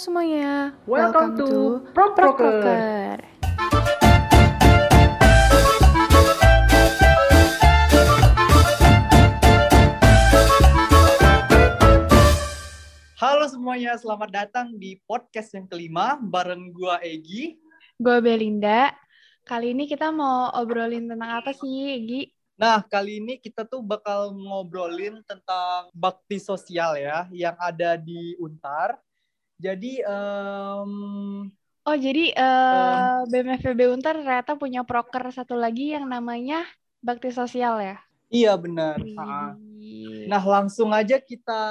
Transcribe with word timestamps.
semuanya. 0.00 0.72
Welcome, 0.88 1.36
to 1.36 1.84
Prok 1.92 2.16
Proker. 2.16 2.40
Proker. 2.40 3.20
Halo 13.20 13.44
semuanya, 13.52 13.92
selamat 14.00 14.30
datang 14.32 14.72
di 14.80 14.96
podcast 15.04 15.52
yang 15.52 15.68
kelima 15.68 16.16
bareng 16.16 16.72
gua 16.72 16.96
Egi. 17.04 17.60
Gue 18.00 18.24
Belinda. 18.24 18.96
Kali 19.44 19.76
ini 19.76 19.84
kita 19.84 20.08
mau 20.08 20.48
obrolin 20.56 21.12
tentang 21.12 21.44
apa 21.44 21.52
sih, 21.52 22.00
Egi? 22.00 22.32
Nah, 22.56 22.80
kali 22.88 23.20
ini 23.20 23.36
kita 23.36 23.68
tuh 23.68 23.84
bakal 23.84 24.32
ngobrolin 24.32 25.20
tentang 25.28 25.92
bakti 25.92 26.40
sosial 26.40 26.96
ya, 26.96 27.28
yang 27.36 27.56
ada 27.60 28.00
di 28.00 28.32
Untar. 28.40 28.96
Jadi, 29.60 30.00
em, 30.00 30.92
Oh, 31.80 31.96
jadi 31.96 32.32
eh 32.32 33.24
BMFB 33.26 33.88
Untar 33.88 34.16
ternyata 34.16 34.52
punya 34.54 34.84
proker 34.84 35.32
satu 35.32 35.56
lagi 35.56 35.92
yang 35.92 36.04
namanya 36.06 36.64
Bakti 37.00 37.28
Sosial 37.28 37.80
ya? 37.80 37.96
iya 38.30 38.52
benar. 38.54 39.00
Wih. 39.00 40.28
Nah, 40.28 40.38
langsung 40.40 40.92
aja 40.92 41.16
kita 41.18 41.62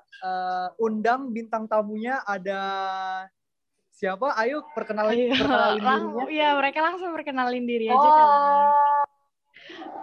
eh, 0.00 0.68
undang 0.76 1.30
bintang 1.30 1.64
tamunya 1.64 2.18
ada 2.24 2.60
siapa? 3.90 4.32
Ayo 4.34 4.64
perkenalan 4.74 5.12
Ayo, 5.12 5.28
perkenalin 5.38 5.80
lang- 5.80 6.08
dirinya. 6.08 6.24
ya 6.32 6.48
mereka 6.56 6.78
langsung 6.82 7.12
perkenalin 7.12 7.64
diri 7.64 7.86
aja 7.88 8.08
kali. 8.10 8.52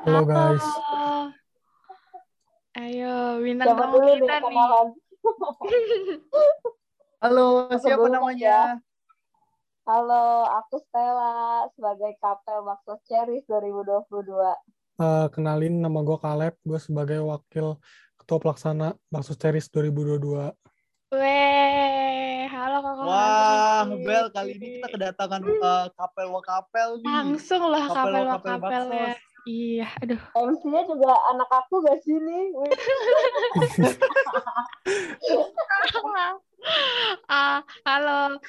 Halo 0.06 0.22
guys. 0.24 0.66
Ayo, 2.78 3.42
bintang 3.42 3.68
Siapa 3.74 3.84
tamu 3.84 3.98
kita 4.06 4.36
nih. 4.40 4.58
Halo, 7.18 7.66
siapa 7.82 8.14
namanya? 8.14 8.78
Halo, 9.90 10.46
aku 10.54 10.78
Stella 10.86 11.66
sebagai 11.74 12.14
Kapel 12.22 12.62
Bakso 12.62 13.02
Ceris 13.10 13.42
2022. 13.50 14.38
Eh, 15.02 15.26
kenalin 15.34 15.82
nama 15.82 16.06
gue 16.06 16.14
Kaleb, 16.22 16.54
gue 16.62 16.78
sebagai 16.78 17.18
wakil 17.26 17.82
ketua 18.22 18.38
pelaksana 18.38 18.94
Bakso 19.10 19.34
Ceris 19.34 19.66
2022. 19.74 20.54
Weh, 21.18 22.46
halo 22.54 22.86
kakak. 22.86 23.06
Wah, 23.10 23.90
Bel, 23.98 24.30
kali 24.30 24.62
ini 24.62 24.78
kita 24.78 24.88
kedatangan 24.94 25.42
eh, 25.42 25.90
kapel 25.98 26.30
wakapel 26.30 27.02
nih. 27.02 27.10
langsung 27.10 27.66
lah 27.66 27.90
Kapel 27.90 27.98
kapel 27.98 28.14
wakapel 28.30 28.62
kapel 28.62 28.84
ya. 28.94 29.18
Iya, 29.50 29.90
aduh. 30.06 30.22
MC-nya 30.38 30.86
juga 30.86 31.18
anak 31.34 31.50
aku 31.50 31.82
gak 31.82 31.98
sih 32.06 32.14
nih? 32.14 32.46
Ah, 37.30 37.62
halo. 37.86 38.40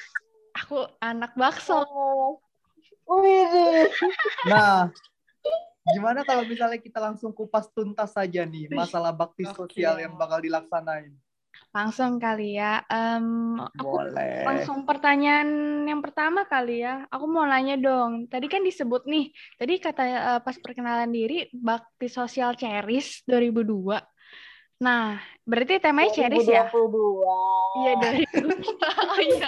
Aku 0.55 0.87
anak 0.99 1.35
bakso. 1.37 1.83
Wih, 3.09 3.45
nih. 3.49 3.89
Nah, 4.45 4.93
gimana 5.89 6.21
kalau 6.21 6.45
misalnya 6.45 6.77
kita 6.77 7.01
langsung 7.01 7.33
kupas 7.33 7.69
tuntas 7.73 8.13
saja 8.13 8.45
nih 8.45 8.69
masalah 8.69 9.09
bakti 9.09 9.49
Oke. 9.49 9.65
sosial 9.65 9.97
yang 9.97 10.13
bakal 10.13 10.37
dilaksanain? 10.37 11.15
Langsung 11.73 12.21
kali 12.21 12.57
ya. 12.57 12.85
Em, 12.89 13.57
aku 13.57 13.97
Boleh. 13.97 14.45
langsung 14.45 14.85
pertanyaan 14.85 15.49
yang 15.85 16.01
pertama 16.01 16.45
kali 16.45 16.85
ya. 16.85 17.05
Aku 17.09 17.25
mau 17.25 17.45
nanya 17.45 17.77
dong. 17.77 18.29
Tadi 18.29 18.45
kan 18.45 18.61
disebut 18.61 19.05
nih, 19.09 19.33
tadi 19.57 19.73
kata 19.81 20.03
eh, 20.05 20.39
pas 20.41 20.55
perkenalan 20.57 21.09
diri 21.09 21.49
Bakti 21.53 22.09
Sosial 22.09 22.53
Ceris 22.57 23.25
2002. 23.25 23.97
Nah, 24.79 25.19
berarti 25.43 25.75
temanya 25.83 26.11
Ceris 26.15 26.47
ya? 26.47 26.71
2022. 26.71 27.27
Iya, 27.83 27.91
dari 27.99 28.23
Oh 29.11 29.19
iya, 29.19 29.47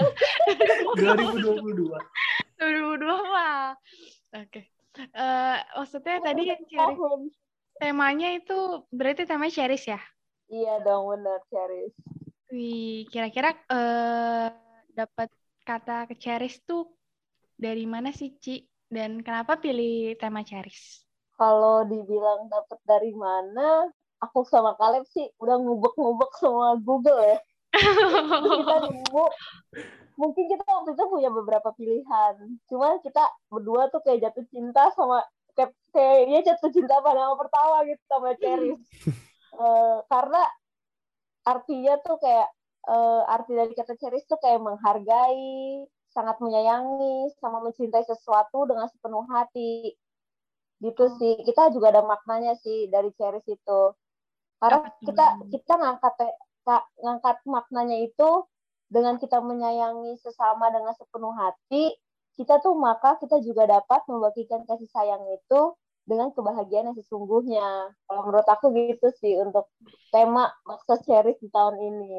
2022. 0.99 1.87
2002 2.59 3.31
mah. 3.31 3.73
Oke. 4.35 4.67
Eh, 4.91 5.57
maksudnya 5.79 6.19
tadi 6.19 6.51
yang 6.51 6.63
Ceris 6.67 6.99
temanya 7.79 8.29
itu 8.35 8.83
berarti 8.91 9.23
temanya 9.23 9.55
Ceris 9.55 9.83
ya? 9.87 9.99
Iya 10.51 10.83
dong, 10.83 11.07
bener, 11.15 11.39
Ceris. 11.47 11.95
Wih, 12.51 13.07
kira-kira 13.07 13.55
eh 13.71 14.51
dapat 14.91 15.31
kata 15.63 16.11
ke 16.11 16.19
Ceris 16.19 16.59
tuh 16.67 16.91
dari 17.55 17.87
mana 17.87 18.11
sih, 18.11 18.35
Ci? 18.35 18.67
Dan 18.91 19.23
kenapa 19.23 19.55
pilih 19.55 20.19
tema 20.19 20.43
Ceris? 20.43 21.07
Kalau 21.39 21.87
dibilang 21.87 22.51
dapet 22.51 22.79
dari 22.83 23.15
mana, 23.15 23.87
aku 24.21 24.45
sama 24.45 24.77
Kaleb 24.77 25.03
sih 25.09 25.27
udah 25.41 25.57
ngubek-ngubek 25.57 26.31
semua 26.37 26.77
Google 26.77 27.19
ya. 27.25 27.37
Kita 27.71 28.75
nemu 28.85 29.25
mungkin 30.19 30.43
kita 30.45 30.63
waktu 30.67 30.91
itu 30.93 31.03
punya 31.09 31.29
beberapa 31.33 31.73
pilihan. 31.73 32.35
Cuman 32.69 33.01
kita 33.01 33.23
berdua 33.49 33.89
tuh 33.89 34.05
kayak 34.05 34.29
jatuh 34.29 34.45
cinta 34.53 34.93
sama 34.93 35.25
kayak 35.57 35.73
kayaknya 35.91 36.53
jatuh 36.53 36.71
cinta 36.71 36.95
pada 37.03 37.27
yang 37.27 37.39
pertama 37.39 37.83
gitu 37.89 38.03
sama 38.07 38.29
Ceris 38.39 38.79
Eh, 39.51 39.97
karena 40.07 40.41
artinya 41.43 41.93
tuh 41.99 42.15
kayak 42.23 42.47
eh, 42.87 43.21
arti 43.35 43.51
dari 43.51 43.73
kata 43.75 43.93
Ceris 43.99 44.23
tuh 44.25 44.39
kayak 44.39 44.63
menghargai 44.63 45.83
sangat 46.15 46.39
menyayangi 46.43 47.35
sama 47.39 47.59
mencintai 47.63 48.03
sesuatu 48.07 48.63
dengan 48.69 48.87
sepenuh 48.87 49.27
hati. 49.27 49.95
Gitu 50.81 51.03
sih. 51.19 51.33
Kita 51.45 51.69
juga 51.75 51.91
ada 51.93 52.03
maknanya 52.07 52.55
sih 52.63 52.87
dari 52.87 53.11
Ceris 53.19 53.45
itu 53.45 53.79
karena 54.61 54.87
kita 55.07 55.25
kita 55.53 55.73
ngangkat 55.81 56.13
ka- 56.67 56.87
ngangkat 57.03 57.37
maknanya 57.55 57.97
itu 58.07 58.29
dengan 58.95 59.15
kita 59.23 59.39
menyayangi 59.41 60.19
sesama 60.21 60.67
dengan 60.75 60.93
sepenuh 60.99 61.33
hati, 61.33 61.95
kita 62.37 62.59
tuh 62.63 62.75
maka 62.75 63.15
kita 63.21 63.39
juga 63.47 63.63
dapat 63.65 64.01
membagikan 64.11 64.61
kasih 64.69 64.89
sayang 64.91 65.23
itu 65.31 65.61
dengan 66.09 66.29
kebahagiaan 66.35 66.91
yang 66.91 66.97
sesungguhnya. 66.99 67.67
Kalau 68.07 68.21
menurut 68.27 68.47
aku 68.47 68.65
gitu 68.75 69.07
sih 69.21 69.33
untuk 69.39 69.65
tema 70.13 70.51
Bakso 70.67 70.99
Ceris 71.07 71.39
di 71.39 71.47
tahun 71.49 71.75
ini. 71.79 72.15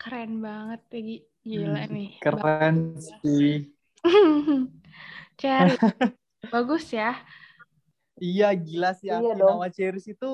Keren 0.00 0.32
banget, 0.46 0.80
Peggy. 0.90 1.16
Gila 1.44 1.82
Hmm, 1.86 1.94
nih. 1.94 2.10
Keren 2.22 2.76
sih. 3.22 3.52
Ceris. 5.38 5.80
Bagus 6.52 6.92
ya. 6.92 7.16
Iya, 8.22 8.46
gila 8.66 8.88
sih 8.98 9.08
Iya 9.10 9.34
nama 9.38 9.66
Ceris 9.76 10.06
itu 10.12 10.26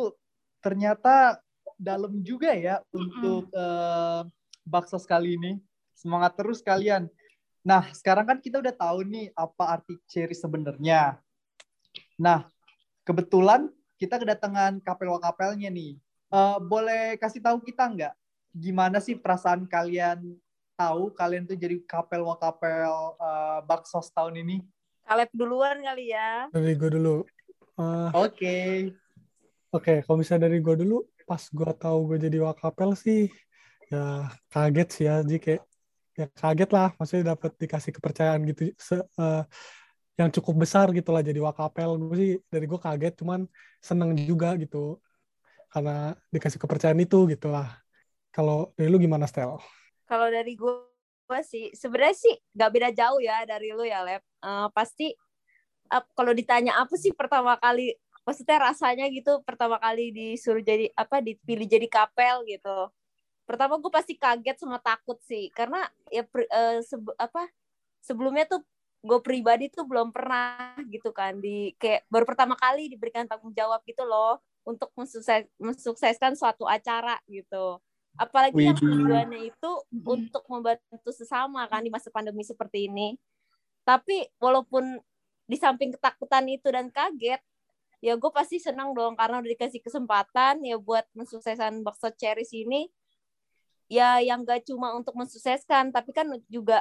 ternyata 0.61 1.41
dalam 1.81 2.21
juga 2.21 2.53
ya 2.53 2.85
untuk 2.93 3.49
eh, 3.53 4.21
bakso 4.65 5.01
kali 5.01 5.37
ini. 5.37 5.53
Semangat 5.97 6.37
terus 6.37 6.65
kalian. 6.65 7.09
Nah, 7.61 7.93
sekarang 7.93 8.25
kan 8.25 8.39
kita 8.41 8.57
udah 8.57 8.73
tahu 8.73 9.05
nih 9.05 9.29
apa 9.37 9.81
arti 9.81 10.01
Ceris 10.09 10.41
sebenarnya. 10.41 11.21
Nah, 12.17 12.49
kebetulan 13.05 13.69
kita 14.01 14.17
kedatangan 14.17 14.81
kapel-kapelnya 14.81 15.69
nih. 15.69 16.01
Eh, 16.31 16.59
boleh 16.65 17.21
kasih 17.21 17.43
tahu 17.45 17.61
kita 17.61 17.91
nggak 17.91 18.15
gimana 18.51 18.99
sih 18.99 19.15
perasaan 19.15 19.63
kalian 19.67 20.35
tahu 20.75 21.15
kalian 21.15 21.47
tuh 21.47 21.55
jadi 21.55 21.77
kapel 21.85 22.25
wakapel 22.25 22.89
eh, 23.21 23.59
bakso 23.69 24.01
tahun 24.13 24.41
ini? 24.41 24.57
Kaleb 25.05 25.29
duluan 25.35 25.83
kali 25.85 26.15
ya. 26.15 26.49
Dari 26.49 26.73
gue 26.79 26.91
dulu. 26.97 27.27
Eh, 27.77 28.11
Oke. 28.15 28.59
Oke, 29.71 30.03
kalau 30.03 30.19
misalnya 30.19 30.51
dari 30.51 30.59
gue 30.67 30.75
dulu, 30.83 30.95
pas 31.29 31.43
gue 31.59 31.71
tahu 31.79 31.99
gue 32.11 32.19
jadi 32.27 32.39
wakapel 32.43 32.91
sih, 33.05 33.31
ya 33.93 34.27
kaget 34.53 34.89
sih 34.95 35.05
ya, 35.09 35.15
jadi 35.29 35.39
kayak 35.45 35.63
ya 36.21 36.27
kaget 36.41 36.69
lah, 36.77 36.89
maksudnya 36.99 37.25
dapat 37.35 37.53
dikasih 37.63 37.93
kepercayaan 37.97 38.41
gitu, 38.51 38.63
se- 38.89 39.07
eh, 39.21 39.41
yang 40.21 40.31
cukup 40.37 40.55
besar 40.65 40.87
gitu 40.99 41.11
lah 41.15 41.23
jadi 41.29 41.41
wakapel. 41.49 41.89
Gue 42.03 42.17
sih 42.23 42.31
dari 42.53 42.67
gue 42.71 42.81
kaget, 42.87 43.13
cuman 43.21 43.41
seneng 43.89 44.11
juga 44.31 44.49
gitu, 44.63 44.99
karena 45.73 45.93
dikasih 46.35 46.61
kepercayaan 46.63 47.01
itu 47.07 47.19
gitu 47.33 47.47
lah. 47.55 47.67
Kalau 48.35 48.75
dari 48.79 48.89
lu 48.93 48.99
gimana, 49.03 49.27
Stel? 49.31 49.59
Kalau 50.11 50.29
dari 50.29 50.53
gue, 50.59 50.75
gue 51.31 51.41
sih 51.47 51.65
sebenarnya 51.75 52.17
sih 52.19 52.35
nggak 52.59 52.71
beda 52.75 52.89
jauh 52.95 53.21
ya 53.23 53.47
dari 53.47 53.71
lu 53.71 53.85
ya, 53.87 54.03
Leb. 54.03 54.23
Eh, 54.43 54.69
pasti 54.75 55.15
ap- 55.91 56.11
kalau 56.17 56.33
ditanya 56.35 56.79
apa 56.83 56.95
sih 56.99 57.13
pertama 57.15 57.57
kali, 57.59 57.95
maksudnya 58.31 58.63
rasanya 58.63 59.11
gitu 59.11 59.43
pertama 59.43 59.83
kali 59.83 60.15
disuruh 60.15 60.63
jadi 60.63 60.87
apa 60.95 61.19
dipilih 61.19 61.67
jadi 61.67 61.91
kapel 61.91 62.47
gitu. 62.47 62.87
Pertama 63.43 63.83
gue 63.83 63.91
pasti 63.91 64.15
kaget 64.15 64.63
sama 64.63 64.79
takut 64.79 65.19
sih, 65.27 65.51
karena 65.51 65.83
ya 66.15 66.23
pri- 66.23 66.47
sebe- 66.87 67.19
apa 67.19 67.51
sebelumnya 67.99 68.47
tuh 68.47 68.63
gue 69.03 69.19
pribadi 69.19 69.67
tuh 69.67 69.83
belum 69.83 70.15
pernah 70.15 70.79
gitu 70.87 71.11
kan 71.11 71.43
di 71.43 71.75
kayak 71.81 72.07
baru 72.07 72.23
pertama 72.23 72.55
kali 72.55 72.87
diberikan 72.87 73.27
tanggung 73.27 73.51
jawab 73.51 73.83
gitu 73.83 74.07
loh 74.07 74.39
untuk 74.63 74.95
mensukses, 74.95 75.51
mensukseskan 75.59 76.39
suatu 76.39 76.71
acara 76.71 77.19
gitu. 77.27 77.83
Apalagi 78.15 78.71
yang 78.71 78.79
tujuannya 78.79 79.51
itu 79.51 79.71
untuk 80.07 80.47
membantu 80.47 81.11
sesama 81.11 81.67
kan 81.67 81.83
di 81.83 81.91
masa 81.91 82.13
pandemi 82.15 82.47
seperti 82.47 82.87
ini. 82.87 83.19
Tapi 83.83 84.31
walaupun 84.39 85.01
di 85.51 85.57
samping 85.59 85.91
ketakutan 85.99 86.47
itu 86.47 86.71
dan 86.71 86.93
kaget, 86.95 87.43
ya 88.01 88.17
gue 88.17 88.31
pasti 88.33 88.57
senang 88.57 88.97
dong 88.97 89.13
karena 89.15 89.45
udah 89.45 89.51
dikasih 89.53 89.85
kesempatan 89.85 90.65
ya 90.65 90.81
buat 90.81 91.05
mensukseskan 91.13 91.85
bakso 91.85 92.09
Ceris 92.17 92.49
ini 92.57 92.89
ya 93.93 94.25
yang 94.25 94.41
gak 94.43 94.65
cuma 94.65 94.97
untuk 94.97 95.13
mensukseskan 95.17 95.93
tapi 95.93 96.17
kan 96.17 96.27
juga 96.49 96.81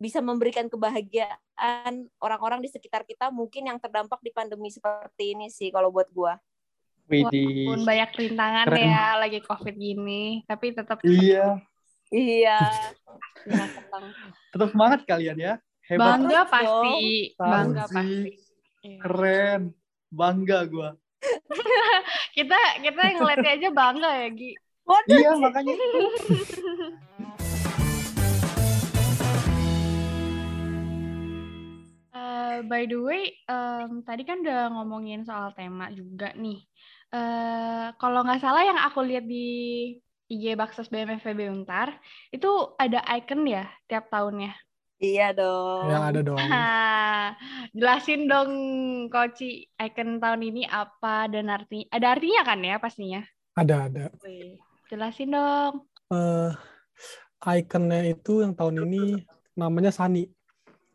bisa 0.00 0.18
memberikan 0.18 0.66
kebahagiaan 0.66 2.10
orang-orang 2.18 2.60
di 2.64 2.68
sekitar 2.72 3.06
kita 3.06 3.30
mungkin 3.30 3.70
yang 3.70 3.78
terdampak 3.78 4.18
di 4.20 4.34
pandemi 4.34 4.68
seperti 4.72 5.38
ini 5.38 5.46
sih 5.48 5.70
kalau 5.70 5.94
buat 5.94 6.10
gua. 6.10 6.34
Widih. 7.04 7.68
Walaupun 7.68 7.80
banyak 7.84 8.10
rintangan 8.16 8.66
Keren. 8.68 8.84
ya 8.88 9.04
lagi 9.20 9.40
covid 9.44 9.76
gini, 9.76 10.40
tapi 10.48 10.72
tetap 10.72 10.98
Iya, 11.04 11.60
Iya. 12.08 12.58
Ya, 13.44 13.64
ketang. 13.70 14.04
tetap 14.50 14.68
semangat 14.72 15.00
kalian 15.04 15.36
ya. 15.36 15.54
Hebat. 15.84 16.16
bangga 16.16 16.40
pasti, 16.48 16.96
dong. 17.36 17.44
bangga 17.44 17.84
pasti. 17.92 18.30
Iya. 18.84 18.98
Keren. 19.04 19.62
Bangga 20.14 20.58
gua. 20.70 20.90
Kita 22.36 22.58
kita 22.84 23.02
ngeliatnya 23.16 23.52
aja 23.56 23.68
bangga 23.72 24.10
ya 24.22 24.28
Gi. 24.34 24.52
Waduh, 24.84 25.16
Iya, 25.16 25.32
makanya. 25.40 25.74
Eh, 32.14 32.62
by 32.70 32.86
the 32.86 32.98
way, 33.02 33.22
em, 33.50 34.06
tadi 34.06 34.22
kan 34.22 34.38
udah 34.38 34.70
ngomongin 34.70 35.26
soal 35.26 35.50
tema 35.58 35.90
juga 35.90 36.30
nih. 36.38 36.62
Eh, 37.10 37.86
kalau 37.98 38.22
nggak 38.22 38.38
salah 38.38 38.62
yang 38.62 38.78
aku 38.78 39.02
lihat 39.02 39.26
di 39.26 39.46
IG 40.30 40.54
Baksos 40.54 40.88
BMFB 40.92 41.50
Untar, 41.50 41.90
itu 42.30 42.48
ada 42.78 43.02
icon 43.18 43.42
ya 43.50 43.66
tiap 43.90 44.06
tahunnya. 44.14 44.54
Iya 45.04 45.36
dong. 45.36 45.84
Yang 45.92 46.02
ada 46.08 46.20
dong. 46.24 46.38
Jelasin 47.76 48.22
dong, 48.24 48.52
Koci, 49.12 49.68
icon 49.76 50.16
tahun 50.16 50.40
ini 50.40 50.62
apa 50.64 51.28
dan 51.28 51.52
arti, 51.52 51.84
ada 51.92 52.16
artinya 52.16 52.40
kan 52.40 52.58
ya 52.64 52.80
pastinya? 52.80 53.20
Ada, 53.52 53.76
ada. 53.92 54.04
Wih, 54.24 54.56
Jelasin 54.88 55.36
dong. 55.36 55.84
eh 56.08 56.52
ikonnya 57.44 58.08
itu 58.08 58.40
yang 58.40 58.56
tahun 58.56 58.88
ini 58.88 59.20
namanya 59.52 59.92
Sani. 59.92 60.24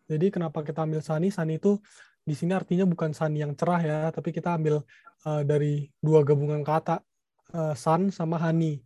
Jadi 0.10 0.34
kenapa 0.34 0.66
kita 0.66 0.82
ambil 0.82 1.06
Sani? 1.06 1.30
Sani 1.30 1.62
itu 1.62 1.78
di 2.26 2.34
sini 2.34 2.58
artinya 2.58 2.90
bukan 2.90 3.14
Sani 3.14 3.46
yang 3.46 3.54
cerah 3.54 3.82
ya, 3.82 4.00
tapi 4.10 4.34
kita 4.34 4.58
ambil 4.58 4.82
eh, 5.30 5.42
dari 5.46 5.86
dua 6.02 6.26
gabungan 6.26 6.66
kata 6.66 7.06
eh, 7.54 7.74
Sun 7.78 8.10
sama 8.10 8.42
Hani. 8.42 8.82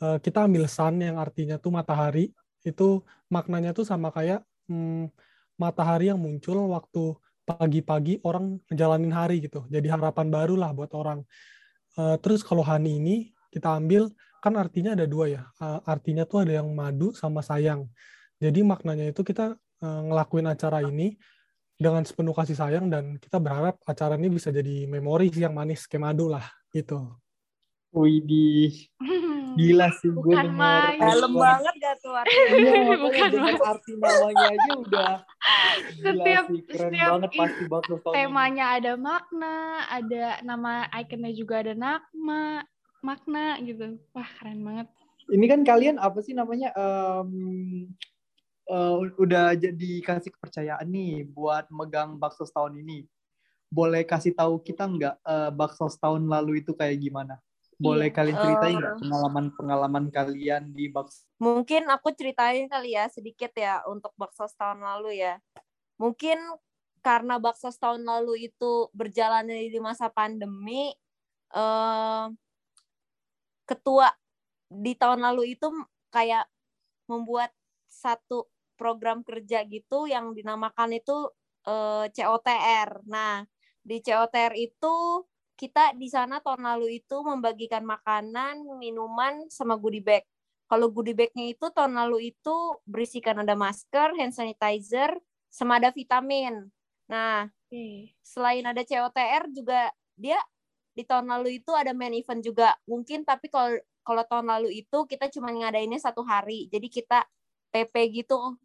Eh, 0.00 0.18
kita 0.20 0.44
ambil 0.44 0.68
Sun 0.68 1.00
yang 1.00 1.16
artinya 1.16 1.56
tuh 1.56 1.72
matahari. 1.72 2.28
Itu 2.60 3.08
maknanya 3.32 3.72
tuh 3.72 3.88
sama 3.88 4.12
kayak 4.12 4.44
hmm, 4.70 5.10
matahari 5.58 6.08
yang 6.14 6.22
muncul 6.22 6.70
waktu 6.70 7.18
pagi-pagi 7.42 8.22
orang 8.22 8.62
ngejalanin 8.70 9.10
hari 9.10 9.42
gitu. 9.42 9.66
Jadi 9.66 9.90
harapan 9.90 10.30
baru 10.30 10.54
lah 10.54 10.70
buat 10.70 10.94
orang. 10.94 11.26
Eh, 11.98 12.16
terus 12.22 12.46
kalau 12.46 12.62
Hani 12.62 13.02
ini 13.02 13.16
kita 13.50 13.74
ambil 13.74 14.14
kan 14.40 14.56
artinya 14.56 14.96
ada 14.96 15.04
dua 15.04 15.28
ya. 15.28 15.42
Uh, 15.60 15.84
artinya 15.84 16.24
tuh 16.24 16.48
ada 16.48 16.62
yang 16.64 16.72
madu 16.72 17.12
sama 17.12 17.44
sayang. 17.44 17.84
Jadi 18.40 18.64
maknanya 18.64 19.12
itu 19.12 19.20
kita 19.20 19.52
uh, 19.84 20.00
ngelakuin 20.08 20.48
acara 20.48 20.80
ini 20.80 21.20
dengan 21.76 22.04
sepenuh 22.08 22.32
kasih 22.32 22.56
sayang 22.56 22.88
dan 22.88 23.20
kita 23.20 23.36
berharap 23.36 23.76
acara 23.84 24.16
ini 24.16 24.32
bisa 24.32 24.48
jadi 24.48 24.88
memori 24.88 25.28
yang 25.36 25.52
manis 25.52 25.84
kayak 25.84 26.12
madu 26.12 26.32
lah 26.32 26.44
gitu. 26.72 27.04
Widih. 27.92 28.88
Gila 29.52 29.88
sih 29.94 30.08
gue 30.08 30.20
Bukan 30.20 30.48
main. 30.52 30.98
Dalam 30.98 31.32
banget 31.32 31.74
gak 31.76 31.96
tuh 31.98 32.12
artinya? 32.12 32.52
Iya, 32.52 32.96
Bukan 32.96 33.30
main. 33.34 33.58
arti 33.62 33.92
namanya 33.94 34.44
aja 34.48 34.70
udah 34.76 35.12
gila 35.90 36.04
Setiap- 36.04 36.48
sih. 36.48 36.60
Keren 36.62 36.90
setiap 36.90 37.08
banget 37.10 37.30
i- 37.30 37.38
pasti 37.38 37.62
bakal 37.64 37.96
tahun 37.98 38.12
ini. 38.12 38.18
Temanya 38.22 38.66
ada 38.72 38.92
makna, 38.94 39.56
ada 39.86 40.24
nama 40.40 40.72
ikonnya 40.94 41.32
juga 41.32 41.54
ada 41.60 41.72
nama, 41.72 42.42
makna 43.00 43.44
gitu. 43.60 43.84
Wah, 44.10 44.28
keren 44.36 44.60
banget. 44.60 44.86
Ini 45.26 45.44
kan 45.46 45.60
kalian 45.62 45.96
apa 45.96 46.18
sih 46.18 46.32
namanya 46.32 46.70
em, 46.72 47.30
eh, 48.66 48.94
udah 49.16 49.54
jadi 49.54 49.90
kasih 50.00 50.30
kepercayaan 50.30 50.84
nih 50.84 51.24
buat 51.26 51.66
megang 51.68 52.14
bakso 52.14 52.44
tahun 52.44 52.78
ini. 52.78 53.06
Boleh 53.66 54.02
kasih 54.02 54.30
tahu 54.30 54.58
kita 54.58 54.82
nggak 54.84 55.14
eh, 55.20 55.50
bakso 55.50 55.86
tahun 55.92 56.26
lalu 56.26 56.60
itu 56.60 56.70
kayak 56.70 56.98
gimana? 56.98 57.38
Boleh 57.84 58.08
Iya. 58.08 58.16
kalian 58.16 58.38
ceritain 58.42 58.76
nggak 58.80 58.96
Eh. 58.96 59.00
pengalaman-pengalaman 59.00 60.04
kalian 60.16 60.62
di 60.76 60.84
bakso? 60.94 61.24
Mungkin 61.40 61.88
aku 61.88 62.12
ceritain 62.12 62.68
kali 62.68 62.92
ya 62.92 63.08
sedikit 63.08 63.48
ya 63.56 63.80
untuk 63.88 64.12
bakso 64.20 64.44
tahun 64.60 64.84
lalu 64.84 65.24
ya. 65.24 65.40
Mungkin 66.02 66.38
karena 67.06 67.36
bakso 67.40 67.70
tahun 67.72 68.04
lalu 68.04 68.50
itu 68.52 68.92
berjalannya 68.92 69.70
di 69.72 69.80
masa 69.80 70.08
pandemi, 70.12 70.92
eh, 71.54 72.26
ketua 73.68 74.08
di 74.70 74.92
tahun 74.98 75.20
lalu 75.26 75.56
itu 75.58 75.68
kayak 76.14 76.46
membuat 77.10 77.52
satu 77.90 78.50
program 78.78 79.22
kerja 79.26 79.64
gitu 79.68 80.06
yang 80.10 80.32
dinamakan 80.36 80.96
itu 81.00 81.30
eh, 81.68 82.06
COTR. 82.12 83.04
Nah, 83.08 83.44
di 83.84 83.98
COTR 84.04 84.54
itu 84.58 84.94
kita 85.60 85.92
di 85.92 86.08
sana 86.08 86.40
tahun 86.40 86.64
lalu 86.64 87.04
itu 87.04 87.20
membagikan 87.20 87.84
makanan, 87.84 88.64
minuman, 88.80 89.44
sama 89.52 89.76
goodie 89.76 90.00
bag. 90.00 90.24
Kalau 90.64 90.88
goodie 90.88 91.12
bag-nya 91.12 91.52
itu 91.52 91.68
tahun 91.68 92.00
lalu 92.00 92.32
itu 92.32 92.56
berisikan 92.88 93.44
ada 93.44 93.52
masker, 93.52 94.16
hand 94.16 94.32
sanitizer, 94.32 95.12
sama 95.52 95.76
ada 95.76 95.92
vitamin. 95.92 96.72
Nah, 97.12 97.52
Oke. 97.68 98.16
selain 98.24 98.64
ada 98.64 98.80
COTR 98.80 99.52
juga 99.52 99.92
dia 100.16 100.40
di 100.96 101.04
tahun 101.04 101.28
lalu 101.28 101.60
itu 101.60 101.76
ada 101.76 101.92
main 101.92 102.16
event 102.16 102.40
juga. 102.40 102.72
Mungkin 102.88 103.28
tapi 103.28 103.52
kalau 103.52 103.76
kalau 104.00 104.24
tahun 104.24 104.48
lalu 104.48 104.80
itu 104.80 105.04
kita 105.04 105.28
cuma 105.28 105.52
ngadainnya 105.52 106.00
satu 106.00 106.24
hari. 106.24 106.72
Jadi 106.72 106.88
kita 106.88 107.28
PP 107.68 108.24
gitu. 108.24 108.56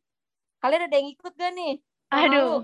Kalian 0.64 0.88
ada 0.88 0.96
yang 0.96 1.12
ikut 1.12 1.34
gak 1.36 1.52
nih? 1.52 1.76
Tahun 2.06 2.30
lalu? 2.32 2.38
Aduh, 2.38 2.58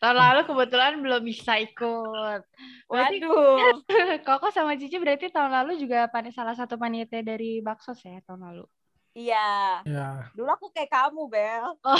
tahun 0.00 0.16
lalu 0.16 0.40
kebetulan 0.48 0.92
belum 1.04 1.22
bisa 1.22 1.52
ikut. 1.60 2.40
Berarti 2.88 3.16
Waduh. 3.20 3.84
Koko 4.26 4.48
sama 4.50 4.74
Cici 4.80 4.96
berarti 4.96 5.28
tahun 5.28 5.52
lalu 5.52 5.76
juga 5.78 6.08
pan- 6.08 6.32
salah 6.32 6.56
satu 6.56 6.80
panitia 6.80 7.20
dari 7.20 7.60
Baksos 7.60 8.00
ya 8.02 8.18
tahun 8.24 8.48
lalu. 8.48 8.64
Iya. 9.18 9.82
Ya, 9.82 10.30
Dulu 10.32 10.46
aku 10.46 10.66
kayak 10.70 10.88
kamu, 10.94 11.22
Bel. 11.26 11.66
Oh. 11.88 11.98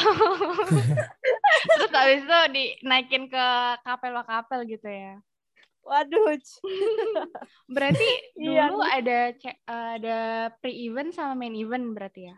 Terus 1.75 1.91
habis 1.91 2.23
itu 2.23 2.39
dinaikin 2.55 3.27
ke 3.27 3.47
kapel-kapel 3.83 4.63
gitu 4.69 4.87
ya. 4.87 5.19
Waduh. 5.83 6.37
Berarti 7.75 8.09
Iya. 8.39 8.69
dulu 8.71 8.85
ada 8.85 9.19
ada 9.67 10.19
pre-event 10.61 11.11
sama 11.17 11.33
main 11.35 11.57
event 11.57 11.97
berarti 11.97 12.29
ya. 12.29 12.37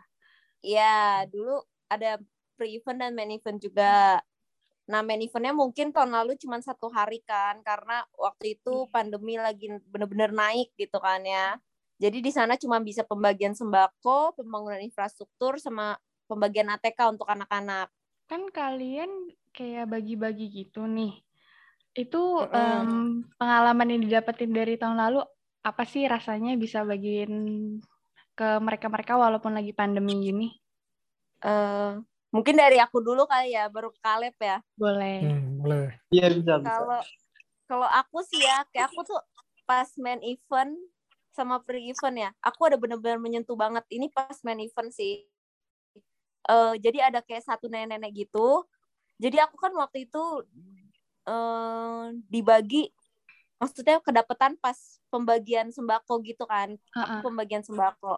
Iya, 0.61 0.97
dulu 1.29 1.61
ada 1.91 2.17
pre-event 2.55 2.97
dan 3.01 3.11
main 3.13 3.31
event 3.33 3.59
juga. 3.59 4.23
Nah, 4.89 5.05
main 5.05 5.21
eventnya 5.21 5.53
mungkin 5.53 5.93
tahun 5.93 6.11
lalu 6.13 6.37
cuma 6.41 6.57
satu 6.61 6.89
hari 6.89 7.21
kan, 7.21 7.61
karena 7.61 8.05
waktu 8.17 8.57
itu 8.59 8.89
pandemi 8.89 9.37
lagi 9.37 9.69
bener-bener 9.89 10.33
naik 10.33 10.73
gitu 10.77 10.97
kan 10.97 11.21
ya. 11.21 11.59
Jadi 12.01 12.17
di 12.17 12.31
sana 12.33 12.57
cuma 12.57 12.81
bisa 12.81 13.05
pembagian 13.05 13.53
sembako, 13.53 14.33
pembangunan 14.33 14.81
infrastruktur, 14.81 15.61
sama 15.61 15.93
pembagian 16.25 16.73
ATK 16.73 17.13
untuk 17.13 17.29
anak-anak. 17.29 17.93
Kan 18.25 18.49
kalian 18.49 19.29
kayak 19.53 19.85
bagi-bagi 19.85 20.49
gitu 20.49 20.89
nih. 20.89 21.21
Itu 21.93 22.41
Mm-mm. 22.41 22.55
em, 22.55 22.89
pengalaman 23.37 23.91
yang 23.93 24.01
didapetin 24.01 24.49
dari 24.49 24.79
tahun 24.81 24.97
lalu 24.97 25.21
apa 25.61 25.83
sih 25.85 26.09
rasanya 26.09 26.57
bisa 26.57 26.81
bagiin 26.81 27.33
ke 28.33 28.49
mereka-mereka 28.57 29.19
walaupun 29.19 29.53
lagi 29.53 29.75
pandemi 29.75 30.17
gini? 30.25 30.47
Eh, 31.41 31.91
mungkin 32.31 32.55
dari 32.55 32.79
aku 32.79 33.03
dulu 33.03 33.27
kali 33.27 33.53
ya, 33.53 33.67
baru 33.67 33.91
Kaleb 33.99 34.35
ya. 34.39 34.63
Boleh. 34.79 35.19
hmm, 35.21 35.61
boleh. 35.61 35.91
Iya 36.09 36.27
bisa. 36.31 36.63
Kalau 36.63 36.99
kalau 37.67 37.87
aku 37.87 38.23
sih 38.27 38.39
ya, 38.39 38.63
kayak 38.71 38.91
aku 38.91 39.03
tuh 39.07 39.19
pas 39.67 39.87
main 39.99 40.19
event 40.23 40.75
sama 41.31 41.63
pre-event 41.63 42.15
ya, 42.27 42.29
aku 42.43 42.67
ada 42.67 42.75
bener-bener 42.75 43.19
menyentuh 43.19 43.55
banget. 43.55 43.83
Ini 43.91 44.11
pas 44.11 44.35
main 44.43 44.59
event 44.59 44.91
sih. 44.91 45.27
Eh, 46.49 46.73
jadi 46.81 47.11
ada 47.11 47.19
kayak 47.21 47.45
satu 47.45 47.69
nenek-nenek 47.69 48.27
gitu. 48.27 48.65
Jadi 49.21 49.37
aku 49.37 49.55
kan 49.59 49.71
waktu 49.77 50.09
itu 50.09 50.23
eh 51.21 52.05
dibagi, 52.27 52.89
maksudnya 53.61 54.01
kedapetan 54.01 54.57
pas 54.57 54.73
pembagian 55.13 55.69
sembako 55.69 56.17
gitu 56.25 56.49
kan, 56.49 56.73
Ha-ha. 56.97 57.21
pembagian 57.21 57.61
sembako. 57.61 58.17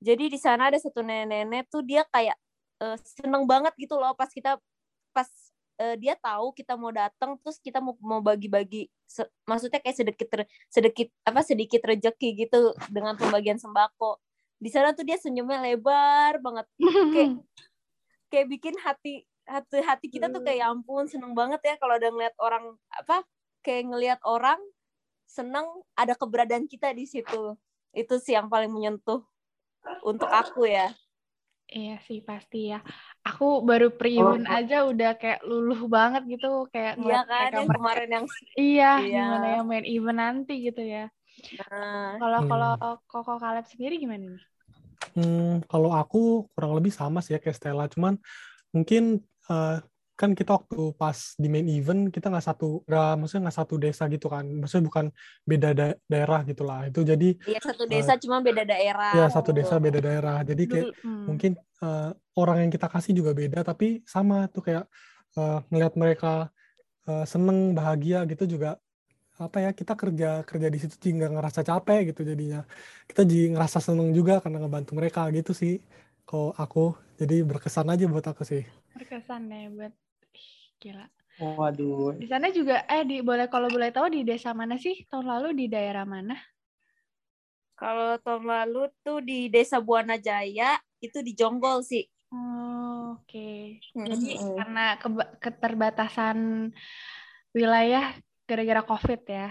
Jadi 0.00 0.32
di 0.32 0.38
sana 0.40 0.72
ada 0.72 0.80
satu 0.80 1.04
nenek-nenek 1.04 1.68
tuh 1.68 1.84
dia 1.84 2.08
kayak 2.08 2.40
eh, 2.80 2.96
seneng 3.04 3.44
banget 3.44 3.72
gitu 3.76 4.00
loh 4.00 4.16
pas 4.16 4.28
kita 4.32 4.56
pas 5.12 5.28
eh, 5.80 5.96
dia 6.00 6.14
tahu 6.16 6.52
kita 6.52 6.76
mau 6.76 6.92
datang 6.92 7.36
terus 7.40 7.60
kita 7.60 7.78
mau 7.80 7.96
mau 8.00 8.20
bagi-bagi 8.20 8.88
maksudnya 9.48 9.80
kayak 9.82 9.96
sedikit 9.96 10.28
re- 10.32 10.50
sedikit 10.70 11.08
apa 11.26 11.40
sedikit 11.42 11.80
rejeki 11.82 12.46
gitu 12.46 12.72
dengan 12.92 13.18
pembagian 13.18 13.58
sembako. 13.58 14.20
Di 14.60 14.68
sana 14.68 14.92
tuh 14.92 15.08
dia 15.08 15.16
senyumnya 15.16 15.64
lebar 15.64 16.36
banget 16.44 16.66
kayak 16.76 17.30
kayak 18.30 18.46
bikin 18.46 18.76
hati 18.78 19.24
hati 19.48 19.82
hati 19.82 20.06
kita 20.12 20.30
tuh 20.30 20.44
kayak 20.44 20.62
ya 20.62 20.66
ampun 20.70 21.08
seneng 21.10 21.34
banget 21.34 21.58
ya 21.64 21.74
kalau 21.80 21.98
ada 21.98 22.12
ngeliat 22.12 22.36
orang 22.38 22.76
apa 22.92 23.24
kayak 23.66 23.88
ngelihat 23.90 24.20
orang 24.22 24.60
seneng 25.26 25.66
ada 25.98 26.14
keberadaan 26.14 26.70
kita 26.70 26.92
di 26.94 27.08
situ 27.08 27.56
itu 27.90 28.14
sih 28.22 28.38
yang 28.38 28.46
paling 28.46 28.70
menyentuh 28.70 29.26
untuk 30.06 30.30
aku 30.30 30.68
ya. 30.68 30.94
Iya 31.70 32.02
sih 32.02 32.18
pasti 32.18 32.74
ya. 32.74 32.82
Aku 33.22 33.62
baru 33.62 33.94
pre-event 33.94 34.42
aja 34.50 34.82
udah 34.90 35.14
kayak 35.14 35.40
luluh 35.46 35.86
banget 35.86 36.22
gitu 36.26 36.66
kayak 36.74 36.98
Iya 36.98 37.22
ngeliat 37.22 37.26
kan 37.30 37.50
yang 37.54 37.66
mereka- 37.70 37.78
kemarin 37.78 38.08
yang 38.10 38.26
Iya, 38.58 38.90
Iya. 39.06 39.22
gimana 39.22 39.46
yang 39.54 39.64
main 39.70 39.86
event 39.86 40.18
nanti 40.18 40.54
gitu 40.66 40.82
ya. 40.82 41.06
nah, 41.56 42.18
Kalau 42.18 42.38
Hmm. 42.42 42.50
kalau 42.50 42.70
Koko 43.06 43.32
Kaleb 43.38 43.66
sendiri 43.70 43.94
gimana 44.02 44.24
nih? 44.34 44.42
Hmm, 45.14 45.62
kalau 45.70 45.90
aku 45.94 46.50
kurang 46.54 46.74
lebih 46.78 46.90
sama 46.90 47.22
sih 47.22 47.34
ya 47.34 47.40
kayak 47.42 47.56
Stella, 47.58 47.86
cuman 47.86 48.18
mungkin 48.74 49.22
eh, 49.50 49.78
kan 50.20 50.30
kita 50.36 50.50
waktu 50.60 50.92
pas 51.00 51.18
di 51.40 51.48
main 51.48 51.64
event 51.64 52.12
kita 52.12 52.28
nggak 52.28 52.44
satu, 52.44 52.84
nggak 52.84 53.10
maksudnya 53.16 53.42
nggak 53.48 53.58
satu 53.60 53.74
desa 53.80 54.04
gitu 54.12 54.26
kan, 54.28 54.44
maksudnya 54.44 54.84
bukan 54.92 55.06
beda 55.48 55.68
da- 55.72 55.98
daerah 56.12 56.40
gitulah. 56.44 56.80
Itu 56.92 57.00
jadi 57.10 57.28
iya 57.48 57.60
satu 57.64 57.88
desa 57.88 58.12
cuma 58.20 58.44
beda 58.44 58.62
daerah. 58.68 59.12
ya 59.16 59.26
satu 59.32 59.50
desa 59.56 59.74
beda 59.80 59.98
daerah. 60.04 60.38
Jadi 60.44 60.62
kayak 60.68 60.86
hmm. 61.00 61.24
mungkin 61.24 61.52
eh, 61.56 62.10
orang 62.36 62.56
yang 62.68 62.70
kita 62.76 62.86
kasih 62.92 63.12
juga 63.16 63.32
beda, 63.32 63.64
tapi 63.64 64.04
sama 64.04 64.44
tuh 64.52 64.62
kayak 64.66 64.84
eh, 65.40 65.58
ngelihat 65.72 65.94
mereka 65.96 66.52
eh, 67.08 67.24
seneng 67.24 67.72
bahagia 67.72 68.28
gitu 68.28 68.44
juga 68.44 68.76
apa 69.40 69.56
ya 69.64 69.70
kita 69.72 69.96
kerja 69.96 70.44
kerja 70.44 70.68
di 70.68 70.76
situ 70.76 70.94
juga 71.00 71.16
nggak 71.16 71.32
ngerasa 71.32 71.60
capek 71.64 72.12
gitu 72.12 72.20
jadinya 72.28 72.60
kita 73.08 73.24
jadi 73.24 73.56
ngerasa 73.56 73.78
seneng 73.80 74.12
juga 74.12 74.36
karena 74.44 74.60
ngebantu 74.60 74.92
mereka 75.00 75.24
gitu 75.32 75.56
sih 75.56 75.80
kalau 76.28 76.52
aku 76.60 76.92
jadi 77.16 77.40
berkesan 77.48 77.88
aja 77.88 78.04
buat 78.04 78.26
aku 78.28 78.44
sih 78.44 78.62
berkesan 78.92 79.48
ya 79.48 79.72
buat 79.72 79.92
gila. 80.80 81.06
Waduh. 81.40 82.16
Di 82.16 82.26
sana 82.28 82.48
juga 82.52 82.84
eh 82.88 83.04
di 83.04 83.20
boleh 83.20 83.48
kalau 83.48 83.68
boleh 83.68 83.92
tahu 83.92 84.12
di 84.12 84.24
desa 84.24 84.52
mana 84.56 84.76
sih? 84.80 85.04
Tahun 85.08 85.24
lalu 85.24 85.52
di 85.56 85.66
daerah 85.68 86.04
mana? 86.08 86.36
Kalau 87.80 88.20
tahun 88.20 88.44
lalu 88.44 88.92
tuh 89.00 89.24
di 89.24 89.48
Desa 89.48 89.80
Buana 89.80 90.20
Jaya 90.20 90.76
itu 91.00 91.24
di 91.24 91.32
Jonggol 91.32 91.80
sih. 91.80 92.04
Oh, 92.28 93.16
oke. 93.16 93.80
Jadi 93.80 94.36
Mm-mm. 94.36 94.52
karena 94.60 95.00
keba- 95.00 95.32
keterbatasan 95.40 96.68
wilayah 97.56 98.12
gara-gara 98.44 98.84
COVID 98.84 99.22
ya. 99.24 99.48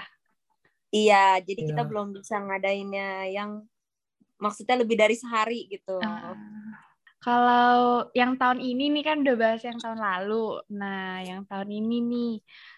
Iya, 0.94 1.42
jadi 1.42 1.74
kita 1.74 1.82
Iya. 1.86 1.90
belum 1.90 2.14
bisa 2.22 2.38
ngadainnya 2.38 3.34
yang 3.34 3.66
maksudnya 4.38 4.78
lebih 4.78 4.94
dari 4.94 5.18
sehari 5.18 5.66
gitu. 5.66 5.98
Ah. 5.98 6.38
Kalau 7.20 8.08
yang 8.16 8.40
tahun 8.40 8.64
ini 8.64 8.84
nih 8.96 9.04
kan 9.04 9.18
udah 9.24 9.36
bahas 9.36 9.62
yang 9.68 9.80
tahun 9.84 10.00
lalu. 10.00 10.64
Nah, 10.72 11.20
yang 11.28 11.44
tahun 11.50 11.70
ini 11.70 11.96
nih, 12.00 12.32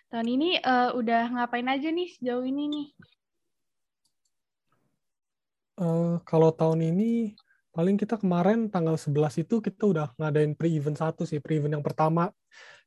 tahun 0.10 0.28
ini 0.34 0.48
eh, 0.58 0.90
udah 0.98 1.22
ngapain 1.34 1.68
aja 1.70 1.88
nih 1.94 2.08
sejauh 2.18 2.46
ini 2.50 2.64
nih? 2.74 2.86
Eh, 5.82 6.14
kalau 6.30 6.50
tahun 6.54 6.80
ini 6.94 7.34
paling 7.72 7.96
kita 8.02 8.20
kemarin 8.22 8.68
tanggal 8.74 9.00
11 9.00 9.34
itu 9.42 9.64
kita 9.64 9.84
udah 9.88 10.08
ngadain 10.20 10.54
pre-event 10.60 10.98
satu 11.00 11.24
sih 11.24 11.40
pre-event 11.40 11.80
yang 11.80 11.86
pertama 11.88 12.28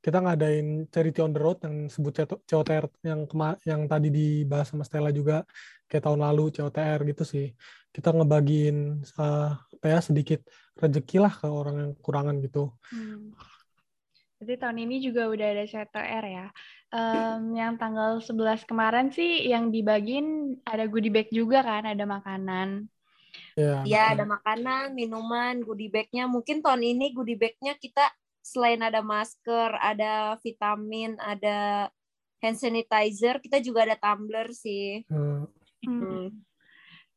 kita 0.05 0.21
ngadain 0.21 0.85
charity 0.93 1.25
on 1.25 1.33
the 1.33 1.41
road 1.41 1.57
yang 1.65 1.89
sebut 1.89 2.13
COTR 2.45 2.85
yang 3.01 3.25
yang 3.65 3.83
tadi 3.89 4.09
dibahas 4.13 4.69
sama 4.69 4.85
Stella 4.85 5.09
juga 5.09 5.49
kayak 5.89 6.05
tahun 6.05 6.21
lalu 6.21 6.53
COTR 6.53 7.01
gitu 7.09 7.25
sih 7.25 7.47
kita 7.97 8.13
ngebagiin 8.13 9.01
apa 9.17 9.87
ya 9.89 9.99
sedikit 10.05 10.45
rezeki 10.83 11.17
lah 11.25 11.33
ke 11.41 11.47
orang 11.47 11.77
yang 11.83 11.93
kurangan 12.05 12.37
gitu 12.45 12.71
Hmm. 12.91 13.35
Jadi 14.43 14.55
tahun 14.61 14.79
ini 14.85 14.97
juga 15.01 15.31
udah 15.31 15.47
ada 15.57 15.65
CTR 15.65 16.25
ya. 16.29 16.47
Em, 16.95 17.41
yang 17.57 17.75
tanggal 17.81 18.21
11 18.23 18.63
kemarin 18.69 19.09
sih 19.11 19.49
yang 19.51 19.73
dibagiin 19.75 20.59
ada 20.69 20.85
goodie 20.87 21.11
bag 21.11 21.29
juga 21.33 21.65
kan, 21.65 21.83
ada 21.89 22.05
makanan. 22.05 22.87
ya 23.57 23.83
Iya, 23.85 24.03
betul. 24.03 24.13
ada 24.17 24.25
makanan, 24.25 24.85
minuman, 24.97 25.55
goodie 25.61 25.93
bag-nya. 25.93 26.25
Mungkin 26.25 26.65
tahun 26.65 26.83
ini 26.85 27.13
goodie 27.13 27.37
bag-nya 27.37 27.77
kita 27.77 28.05
selain 28.45 28.81
ada 28.81 29.01
masker, 29.01 29.77
ada 29.81 30.37
vitamin, 30.45 31.17
ada 31.21 31.89
hand 32.41 32.59
sanitizer, 32.61 33.41
kita 33.41 33.61
juga 33.61 33.89
ada 33.89 33.97
tumbler 33.97 34.53
sih. 34.53 35.01
Eh, 35.09 35.43
Hmm. 35.85 36.33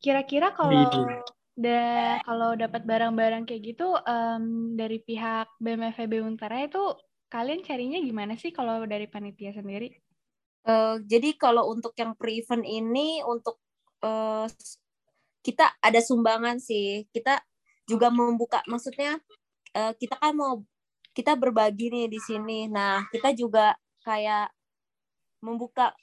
Kira-kira 0.03 0.51
kalau 0.51 0.75
Widih. 0.75 1.03
Da 1.57 2.21
kalau 2.27 2.53
dapat 2.53 2.81
barang-barang 2.85 3.43
kayak 3.49 3.61
gitu 3.73 3.87
em, 4.05 4.43
dari 4.79 4.97
pihak 5.01 5.47
BMFB 5.63 6.13
Untara 6.21 6.57
itu 6.69 6.81
kalian 7.33 7.61
carinya 7.67 7.99
gimana 7.99 8.33
sih 8.37 8.51
kalau 8.53 8.85
dari 8.85 9.09
panitia 9.09 9.51
sendiri? 9.57 9.89
Eh, 10.67 10.95
jadi 11.11 11.29
kalau 11.43 11.63
untuk 11.73 11.93
yang 12.01 12.13
pre-event 12.19 12.65
ini 12.67 13.21
untuk 13.25 13.57
s- 14.49 14.79
kita 15.45 15.77
ada 15.81 15.99
sumbangan 16.03 16.57
sih. 16.61 17.07
Kita 17.13 17.39
juga 17.89 18.09
membuka 18.13 18.59
maksudnya 18.69 19.19
eh, 19.75 19.93
kita 19.99 20.17
kan 20.21 20.33
mau 20.37 20.63
kita 21.17 21.33
berbagi 21.39 21.91
nih 21.93 22.07
di 22.11 22.19
sini. 22.21 22.59
Nah, 22.71 23.05
kita 23.13 23.33
juga 23.37 23.75
kayak 24.05 24.51
membuka 25.45 25.93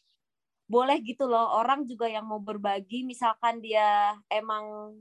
boleh 0.70 0.98
gitu 1.04 1.28
loh 1.28 1.46
orang 1.60 1.84
juga 1.84 2.06
yang 2.08 2.24
mau 2.26 2.40
berbagi 2.40 3.04
misalkan 3.04 3.60
dia 3.60 4.16
emang 4.32 4.96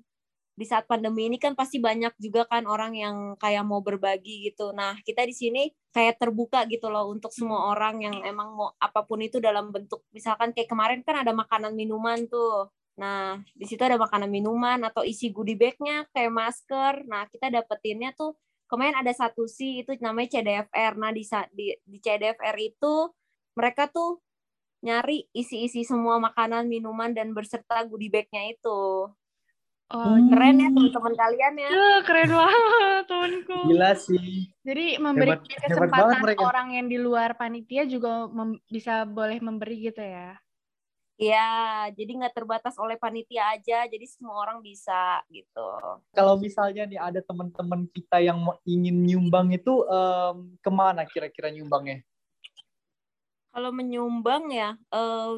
di 0.53 0.65
saat 0.69 0.86
pandemi 0.86 1.25
ini 1.25 1.41
kan 1.41 1.57
pasti 1.57 1.81
banyak 1.81 2.13
juga 2.22 2.45
kan 2.45 2.69
orang 2.69 2.93
yang 2.93 3.15
kayak 3.41 3.65
mau 3.65 3.81
berbagi 3.81 4.53
gitu. 4.53 4.69
Nah, 4.69 4.93
kita 5.01 5.25
di 5.25 5.33
sini 5.33 5.63
kayak 5.89 6.22
terbuka 6.22 6.69
gitu 6.69 6.93
loh 6.93 7.10
untuk 7.10 7.33
semua 7.33 7.74
orang 7.74 8.05
yang 8.05 8.15
emang 8.22 8.53
mau 8.53 8.69
apa 8.77 9.01
pun 9.01 9.22
itu 9.22 9.41
dalam 9.41 9.74
bentuk 9.74 10.05
misalkan 10.13 10.53
kayak 10.53 10.69
kemarin 10.69 11.01
kan 11.01 11.25
ada 11.25 11.33
makanan 11.33 11.74
minuman 11.74 12.29
tuh. 12.29 12.69
Nah, 13.01 13.41
di 13.57 13.65
situ 13.65 13.81
ada 13.81 13.98
makanan 13.98 14.29
minuman 14.29 14.77
atau 14.86 15.01
isi 15.01 15.33
goodie 15.33 15.57
bag-nya 15.57 16.05
kayak 16.13 16.29
masker. 16.29 16.93
Nah, 17.10 17.25
kita 17.33 17.50
dapetinnya 17.50 18.13
tuh 18.13 18.38
kemarin 18.69 18.93
ada 18.93 19.10
satu 19.10 19.50
sih 19.50 19.81
itu 19.81 19.98
namanya 19.98 20.38
CDFR. 20.38 20.93
Nah, 21.01 21.10
di 21.10 21.25
di, 21.57 21.65
di 21.81 21.98
CDFR 21.98 22.57
itu 22.62 23.10
mereka 23.57 23.89
tuh 23.89 24.22
nyari 24.86 25.25
isi-isi 25.33 25.81
semua 25.88 26.19
makanan, 26.22 26.69
minuman 26.69 27.15
dan 27.15 27.33
berserta 27.33 27.81
goodie 27.88 28.13
bag-nya 28.13 28.53
itu. 28.53 29.10
Oh, 29.92 30.16
Hmm. 30.16 30.32
Keren 30.32 30.56
ya 30.58 30.70
teman-teman 30.72 31.13
kalian 31.13 31.54
ya. 31.56 31.70
Duh, 31.70 31.98
keren 32.02 32.30
banget 32.32 33.04
temanku. 33.06 33.60
Gila 33.70 33.92
sih. 33.94 34.50
Jadi 34.63 34.86
memberi 34.98 35.32
Hebat- 35.36 35.46
hebat 35.50 35.70
kesempatan 35.70 36.20
mereka. 36.24 36.42
orang 36.44 36.68
yang 36.74 36.88
di 36.88 36.98
luar 36.98 37.36
panitia 37.36 37.84
juga 37.86 38.25
mem- 38.25 38.63
bisa 38.66 39.04
boleh 39.04 39.38
memberi 39.38 39.75
gitu 39.84 40.02
ya. 40.02 40.40
Iya, 41.13 41.50
jadi 41.94 42.10
nggak 42.10 42.34
terbatas 42.34 42.74
oleh 42.75 42.98
panitia 42.98 43.54
aja, 43.54 43.86
jadi 43.86 44.02
semua 44.10 44.34
orang 44.34 44.66
bisa 44.66 45.22
gitu. 45.30 45.68
Kalau 46.10 46.42
misalnya 46.42 46.90
nih 46.90 46.98
ada 46.98 47.22
teman-teman 47.22 47.86
kita 47.86 48.18
yang 48.18 48.42
mau 48.42 48.58
ingin 48.66 48.98
nyumbang 48.98 49.54
itu 49.54 49.86
em, 49.86 50.58
ke 50.58 50.72
mana 50.74 51.06
kira-kira 51.06 51.54
nyumbangnya? 51.54 52.02
Kalau 53.54 53.70
menyumbang 53.70 54.50
ya, 54.50 54.74
eh, 54.74 55.34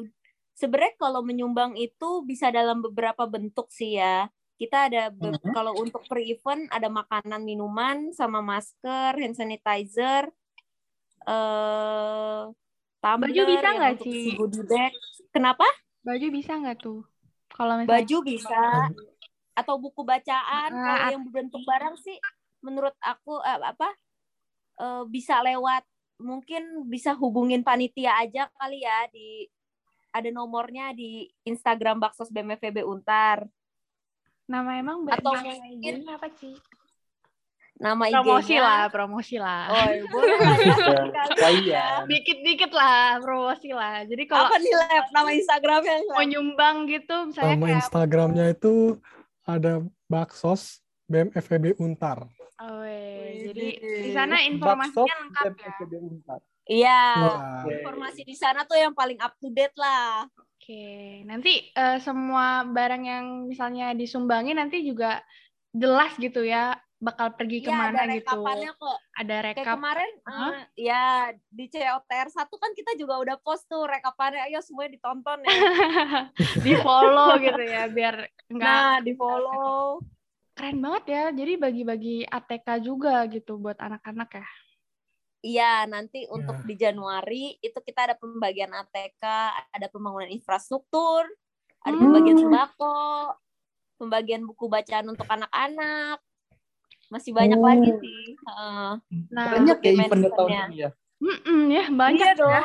sebenarnya 0.56 0.96
kalau 0.96 1.20
menyumbang 1.20 1.76
itu 1.76 2.24
bisa 2.24 2.48
dalam 2.48 2.80
beberapa 2.80 3.28
bentuk 3.28 3.68
sih 3.68 4.00
ya. 4.00 4.32
Kita 4.56 4.88
ada 4.88 5.12
be- 5.12 5.36
Mhm. 5.36 5.52
kalau 5.52 5.76
untuk 5.76 6.00
pre-event 6.08 6.64
ada 6.68 6.88
makanan, 6.88 7.44
minuman, 7.44 8.08
sama 8.10 8.40
masker, 8.40 9.12
hand 9.14 9.36
sanitizer, 9.36 10.32
eh 11.24 12.42
tumbler 12.98 13.28
Baju 13.28 13.42
bisa 13.46 13.68
nggak, 13.70 13.92
untuk 13.94 14.06
Ci? 14.06 14.12
si 14.14 14.30
goodie 14.32 14.64
bag. 14.64 14.92
Kenapa? 15.28 15.66
Baju 16.00 16.26
bisa 16.32 16.52
nggak 16.56 16.78
tuh? 16.80 17.04
Kalau 17.52 17.76
misalnya 17.76 17.92
Baju 17.92 18.16
bisa 18.24 18.62
atau 19.52 19.74
buku 19.76 20.02
bacaan. 20.02 20.70
Ah, 20.72 20.84
Kalau 20.98 21.12
yang 21.12 21.22
berbentuk 21.24 21.62
barang 21.62 21.96
sih, 21.98 22.16
menurut 22.60 22.96
aku 22.98 23.36
eh, 23.40 23.60
apa 23.62 23.88
eh, 24.76 25.04
bisa 25.06 25.40
lewat 25.40 25.84
mungkin 26.16 26.88
bisa 26.88 27.12
hubungin 27.12 27.60
panitia 27.60 28.16
aja 28.16 28.48
kali 28.56 28.80
ya 28.80 29.04
di 29.08 29.44
ada 30.08 30.32
nomornya 30.32 30.96
di 30.96 31.28
Instagram 31.44 32.00
Baksos 32.00 32.32
BMFB 32.32 32.80
Untar. 32.82 33.44
Nama 34.46 34.70
emang 34.74 35.02
Atau 35.06 35.32
nama 35.32 35.50
mungkin- 35.60 36.06
apa 36.06 36.28
sih? 36.32 36.54
Nama 37.76 38.08
Promosi 38.08 38.56
IG-nya. 38.56 38.64
lah, 38.64 38.82
promosi 38.88 39.36
lah. 39.36 39.62
Oh, 39.68 39.84
iya, 39.86 40.04
boleh 40.08 40.36
lah 40.40 40.56
ya. 40.56 40.74
Sekalian. 41.28 42.00
Dikit-dikit 42.08 42.72
lah, 42.72 43.20
promosi 43.20 43.68
lah. 43.68 44.00
Jadi 44.02 44.24
kalau 44.24 44.48
Apa 44.48 44.56
nih 44.56 44.72
Lep? 44.72 45.04
Nama 45.12 45.28
Instagramnya? 45.30 45.96
Mau 46.08 46.24
nyumbang 46.24 46.76
gitu, 46.86 47.16
misalnya 47.28 47.52
nama 47.52 47.66
kayak 47.66 47.76
Instagramnya 47.78 48.44
itu 48.50 48.96
ada 49.42 49.72
baksos 50.06 50.80
BMFB 51.04 51.76
Untar 51.76 52.24
Oh, 52.56 52.80
Wih, 52.80 53.52
jadi 53.52 53.66
di- 53.76 54.10
sana 54.10 54.40
informasinya 54.40 55.12
lengkap 55.20 55.44
ya. 55.44 55.52
BMFB 55.52 55.92
Unpad. 56.00 56.40
Iya. 56.66 57.02
Nah, 57.14 57.62
Informasi 57.68 58.20
di 58.24 58.32
sana 58.32 58.64
tuh 58.64 58.74
yang 58.74 58.90
paling 58.90 59.20
up 59.20 59.36
to 59.36 59.52
date 59.52 59.76
lah. 59.76 60.24
Oke, 60.66 61.22
nanti 61.22 61.70
eh, 61.70 61.98
semua 62.02 62.66
barang 62.66 63.06
yang 63.06 63.46
misalnya 63.46 63.94
disumbangi 63.94 64.50
nanti 64.50 64.82
juga 64.82 65.22
jelas 65.70 66.10
gitu 66.18 66.42
ya, 66.42 66.74
bakal 66.98 67.38
pergi 67.38 67.62
Iya, 67.62 67.70
ke 67.70 67.70
mana 67.70 68.02
ada 68.02 68.18
gitu. 68.18 68.34
rekapannya 68.34 68.72
kok. 68.74 68.98
Ada 69.14 69.34
Kayak 69.46 69.46
rekap. 69.62 69.74
kemarin, 69.78 70.10
Hah? 70.26 70.50
eh, 70.50 70.62
ya 70.90 71.02
di 71.46 71.70
COTR 71.70 72.28
1 72.34 72.50
kan 72.58 72.70
kita 72.74 72.98
juga 72.98 73.14
udah 73.22 73.36
post 73.46 73.70
tuh 73.70 73.86
rekapannya. 73.86 74.42
Ayo 74.50 74.58
semuanya 74.58 74.98
ditonton 74.98 75.38
ya. 75.46 75.54
di 76.66 76.72
follow 76.82 77.38
gitu 77.38 77.62
ya, 77.62 77.86
biar 77.86 78.26
enggak 78.50 78.66
nah, 78.82 78.98
di 78.98 79.12
follow. 79.14 80.02
keren 80.58 80.82
banget 80.82 81.04
ya. 81.06 81.24
Jadi 81.30 81.52
bagi-bagi 81.62 82.16
ATK 82.26 82.82
juga 82.82 83.22
gitu 83.30 83.54
buat 83.54 83.78
anak-anak 83.78 84.42
ya. 84.42 84.46
Iya, 85.46 85.86
nanti 85.86 86.26
untuk 86.26 86.58
Ya. 86.58 86.66
di 86.66 86.74
Januari 86.74 87.54
itu 87.62 87.78
kita 87.78 88.10
ada 88.10 88.14
pembagian 88.18 88.74
ATK, 88.74 89.22
ada 89.70 89.86
pembangunan 89.86 90.26
infrastruktur, 90.26 91.22
ada 91.86 91.94
Hmm. 91.94 92.02
pembagian 92.02 92.34
sembako, 92.34 93.30
pembagian 93.94 94.42
buku 94.42 94.66
bacaan 94.66 95.06
untuk 95.06 95.30
anak-anak. 95.30 96.18
Masih 97.14 97.30
banyak 97.30 97.62
Oh. 97.62 97.66
lagi 97.70 97.90
sih. 98.02 98.34
Heeh. 98.34 98.90
Nah, 99.30 99.46
Banyak 99.54 99.78
ya 99.78 99.90
event 99.94 100.10
event 100.10 100.22
tahun 100.34 100.50
eventnya. 100.50 100.64
ini 100.66 100.76
ya. 100.82 100.90
mm-mm, 101.16 101.60
ya 101.70 101.84
banyak 101.94 102.26
Iya 102.26 102.42
ya. 102.42 102.60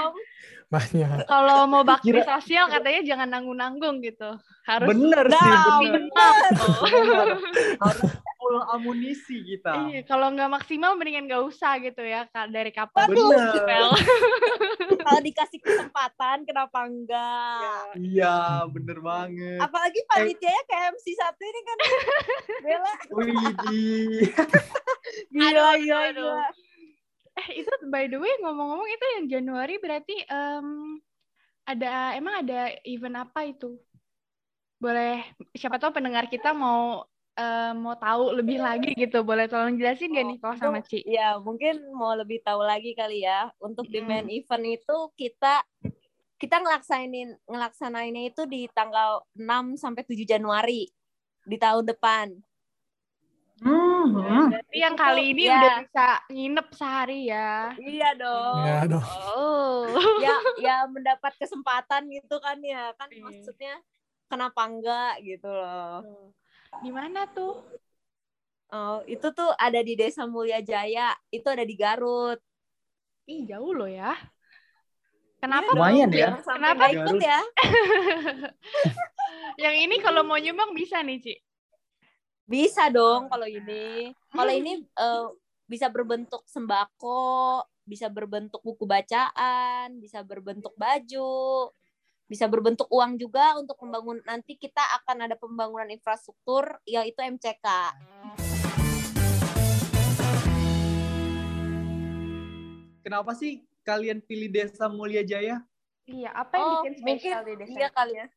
Banyak. 0.72 1.28
Kalau 1.28 1.68
mau 1.68 1.84
bakti 1.84 2.10
Kira- 2.10 2.24
sosial 2.26 2.66
katanya 2.66 3.02
jangan 3.06 3.28
nanggung-nanggung 3.30 4.00
gitu. 4.00 4.32
Harus 4.64 4.88
Bener 4.88 5.26
sih, 5.28 5.36
Nah, 5.36 5.78
bener. 5.78 6.02
maksimal. 6.08 6.34
Bener. 6.88 7.28
Harus 7.76 8.02
full 8.38 8.58
amunisi 8.72 9.38
kita. 9.44 9.72
Iya, 9.84 10.00
kalau 10.06 10.32
nggak 10.32 10.48
maksimal 10.50 10.96
mendingan 10.96 11.28
nggak 11.28 11.44
usah 11.44 11.76
gitu 11.78 12.00
ya 12.00 12.24
dari 12.48 12.72
kapan 12.72 13.04
Bener. 13.06 13.52
Kalau 15.02 15.20
dikasih 15.20 15.60
kesempatan 15.60 16.46
kenapa 16.46 16.86
enggak? 16.86 17.98
Iya, 17.98 18.38
bener 18.70 19.02
banget. 19.02 19.60
Apalagi 19.60 20.00
panitianya 20.06 20.64
kayak 20.64 20.94
MC 20.94 21.06
satu 21.12 21.42
ini 21.42 21.62
kan. 21.62 21.78
Bella. 22.62 22.94
Widih. 23.12 24.30
Gila, 25.34 25.50
Aduh, 25.50 25.72
gila, 25.76 26.00
aduh. 26.06 26.32
gila. 26.32 26.48
Eh 27.40 27.64
itu 27.64 27.72
by 27.88 28.12
the 28.12 28.20
way 28.20 28.34
ngomong-ngomong 28.44 28.90
itu 28.92 29.06
yang 29.18 29.26
Januari 29.32 29.80
berarti 29.80 30.16
em, 30.28 31.00
ada 31.64 32.16
emang 32.20 32.44
ada 32.44 32.76
event 32.84 33.24
apa 33.24 33.48
itu? 33.48 33.80
Boleh 34.82 35.24
siapa 35.56 35.80
tahu 35.80 35.96
pendengar 35.96 36.28
kita 36.28 36.52
mau 36.52 37.08
em, 37.40 37.74
mau 37.80 37.96
tahu 37.96 38.36
lebih 38.36 38.60
lagi 38.60 38.92
gitu. 38.98 39.24
Boleh 39.24 39.48
tolong 39.48 39.80
jelasin 39.80 40.12
gak 40.12 40.26
nih 40.28 40.38
kok 40.44 40.60
sama 40.60 40.84
Ci? 40.84 41.08
Ya, 41.08 41.40
mungkin 41.40 41.80
mau 41.96 42.12
lebih 42.18 42.44
tahu 42.44 42.60
lagi 42.66 42.92
kali 42.98 43.24
ya. 43.24 43.48
Untuk 43.64 43.88
di 43.88 44.04
main 44.04 44.28
event 44.28 44.66
itu 44.68 44.98
kita 45.16 45.64
kita 46.42 46.58
ngelaksanain 46.58 47.38
ngelaksanainnya 47.46 48.34
itu 48.34 48.50
di 48.50 48.66
tanggal 48.74 49.22
6 49.38 49.78
sampai 49.78 50.02
7 50.04 50.26
Januari 50.26 50.90
di 51.46 51.58
tahun 51.62 51.86
depan. 51.86 52.34
Hmm. 54.02 54.50
Berarti 54.50 54.78
yang 54.82 54.96
kali 54.98 55.24
ini 55.36 55.44
ya. 55.46 55.56
udah 55.58 55.74
bisa 55.86 56.08
nginep 56.34 56.68
sehari 56.74 57.20
ya. 57.30 57.52
Iya 57.78 58.10
dong. 58.18 58.64
Ya 58.66 58.80
dong. 58.90 59.06
Oh. 59.38 59.86
ya 60.24 60.36
ya 60.58 60.78
mendapat 60.90 61.34
kesempatan 61.38 62.10
gitu 62.10 62.42
kan 62.42 62.58
ya. 62.66 62.96
Kan 62.98 63.10
Iya. 63.14 63.22
maksudnya 63.22 63.74
kenapa 64.32 64.62
enggak 64.66 65.14
gitu 65.22 65.50
loh. 65.52 66.02
Di 66.80 66.90
mana 66.90 67.28
tuh? 67.30 67.62
Oh, 68.72 69.04
itu 69.04 69.28
tuh 69.36 69.52
ada 69.60 69.84
di 69.84 70.00
Desa 70.00 70.24
Mulia 70.24 70.64
Jaya, 70.64 71.12
itu 71.28 71.44
ada 71.44 71.68
di 71.68 71.76
Garut. 71.76 72.40
Ih, 73.28 73.44
jauh 73.44 73.76
loh 73.76 73.92
ya. 73.92 74.16
Kenapa? 75.44 75.76
Iya 75.76 75.76
Lumayan 75.76 76.08
dong, 76.08 76.22
ya. 76.24 76.30
Kenapa? 76.40 76.84
ikut 76.88 77.20
ya? 77.20 77.40
yang 79.68 79.76
ini 79.76 80.00
kalau 80.00 80.24
mau 80.24 80.40
nyumbang 80.40 80.72
bisa 80.72 81.04
nih, 81.04 81.20
Ci. 81.20 81.36
Bisa 82.52 82.92
dong 82.92 83.32
kalau 83.32 83.48
ini. 83.48 84.12
Kalau 84.28 84.52
ini 84.52 84.84
eh, 84.84 85.28
bisa 85.64 85.88
berbentuk 85.88 86.44
sembako, 86.44 87.64
bisa 87.88 88.12
berbentuk 88.12 88.60
buku 88.60 88.84
bacaan, 88.84 89.96
bisa 90.04 90.20
berbentuk 90.20 90.76
baju, 90.76 91.72
bisa 92.28 92.52
berbentuk 92.52 92.92
uang 92.92 93.16
juga 93.16 93.56
untuk 93.56 93.80
membangun 93.80 94.20
nanti 94.28 94.60
kita 94.60 94.84
akan 95.00 95.32
ada 95.32 95.40
pembangunan 95.40 95.88
infrastruktur 95.88 96.76
yaitu 96.84 97.24
MCK. 97.24 97.68
Kenapa 103.02 103.32
sih 103.34 103.64
kalian 103.82 104.20
pilih 104.22 104.52
Desa 104.52 104.92
Mulia 104.92 105.24
Jaya? 105.24 105.64
Iya, 106.06 106.36
apa 106.36 106.54
yang 106.60 106.68
Oh, 106.68 106.72
bikin 106.84 106.94
mungkin 107.00 107.32
spesial 107.32 107.42
di 107.48 107.54
desa? 107.56 107.78
iya 107.80 107.90
kali 107.90 108.14
ya. 108.20 108.28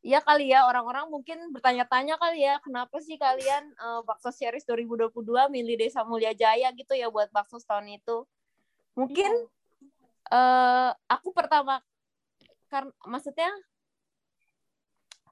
Iya 0.00 0.24
kali 0.24 0.48
ya 0.48 0.64
orang-orang 0.64 1.12
mungkin 1.12 1.52
bertanya-tanya 1.52 2.16
kali 2.16 2.40
ya 2.40 2.56
kenapa 2.64 2.96
sih 3.04 3.20
kalian 3.20 3.68
eh, 3.76 4.00
Bakso 4.08 4.32
Series 4.32 4.64
2022 4.64 5.12
milih 5.52 5.76
Desa 5.76 6.00
Mulia 6.08 6.32
Jaya 6.32 6.72
gitu 6.72 6.96
ya 6.96 7.12
buat 7.12 7.28
bakso 7.28 7.60
tahun 7.60 8.00
itu. 8.00 8.24
Mungkin 8.96 9.32
eh 10.30 10.90
aku 11.04 11.36
pertama 11.36 11.84
karena 12.72 12.92
maksudnya 13.04 13.50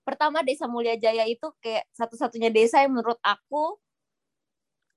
pertama 0.05 0.45
Desa 0.45 0.69
Mulia 0.69 1.01
Jaya 1.01 1.25
itu 1.25 1.49
kayak 1.65 1.89
satu-satunya 1.97 2.53
desa 2.53 2.85
yang 2.85 2.93
menurut 2.93 3.17
aku 3.25 3.81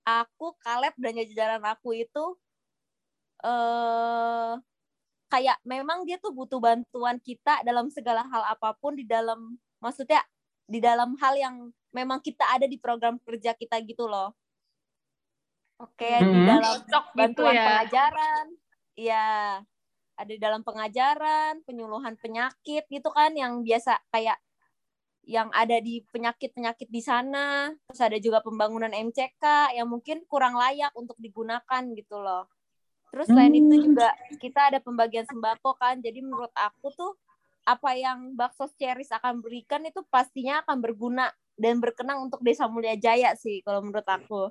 aku 0.03 0.55
Kaleb 0.60 0.95
dan 0.99 1.15
jajaran 1.15 1.63
aku 1.63 1.95
itu 1.95 2.25
eh 3.43 4.53
kayak 5.32 5.58
memang 5.63 6.04
dia 6.04 6.20
tuh 6.20 6.36
butuh 6.36 6.60
bantuan 6.60 7.17
kita 7.24 7.63
dalam 7.63 7.88
segala 7.88 8.28
hal 8.28 8.44
apa 8.52 8.76
pun 8.76 9.00
di 9.00 9.08
dalam 9.08 9.56
maksudnya 9.80 10.20
di 10.67 10.84
dalam 10.84 11.15
hal 11.17 11.34
yang 11.39 11.56
memang 11.91 12.20
kita 12.20 12.44
ada 12.52 12.67
di 12.67 12.76
program 12.76 13.15
kerja 13.24 13.56
kita 13.56 13.80
gitu 13.84 14.08
loh. 14.08 14.36
Oke, 15.82 16.22
di 16.22 16.28
Hmm. 16.30 16.46
dalam 16.46 16.78
Cocok 16.86 17.06
gitu 17.10 17.17
bantuan 17.17 17.54
ya. 17.58 17.63
pengajaran. 17.65 18.46
Iya. 18.94 19.28
Ada 20.13 20.32
di 20.38 20.39
dalam 20.39 20.62
pengajaran, 20.62 21.65
penyuluhan 21.65 22.13
penyakit 22.22 22.86
gitu 22.86 23.10
kan 23.10 23.34
yang 23.34 23.65
biasa 23.65 23.98
kayak 24.13 24.38
yang 25.26 25.50
ada 25.54 25.82
di 25.82 26.06
penyakit-penyakit 26.13 26.86
di 26.89 27.02
sana. 27.02 27.74
Terus 27.89 28.02
ada 28.02 28.17
juga 28.22 28.46
pembangunan 28.46 28.94
MCK 28.94 29.74
yang 29.74 29.89
mungkin 29.89 30.22
kurang 30.30 30.54
layak 30.54 30.94
untuk 30.94 31.17
digunakan 31.17 31.82
gitu 31.98 32.22
loh. 32.22 32.46
Terus 33.12 33.28
selain 33.28 33.52
itu 33.52 33.67
Hmm. 33.69 33.84
juga 33.91 34.08
kita 34.39 34.62
ada 34.71 34.80
pembagian 34.80 35.28
sembako 35.28 35.76
kan. 35.76 36.00
Jadi 36.00 36.24
menurut 36.24 36.52
aku 36.56 36.88
tuh 36.91 37.12
apa 37.62 37.93
yang 37.93 38.34
Bakso 38.34 38.71
Ceris 38.74 39.12
akan 39.12 39.43
berikan 39.43 39.84
itu 39.84 40.02
pastinya 40.08 40.63
akan 40.63 40.80
berguna 40.80 41.30
dan 41.54 41.78
berkenang 41.78 42.26
untuk 42.26 42.41
Desa 42.41 42.65
Mulia 42.65 42.95
Jaya 42.95 43.36
sih 43.36 43.60
kalau 43.62 43.84
menurut 43.84 44.08
aku. 44.08 44.50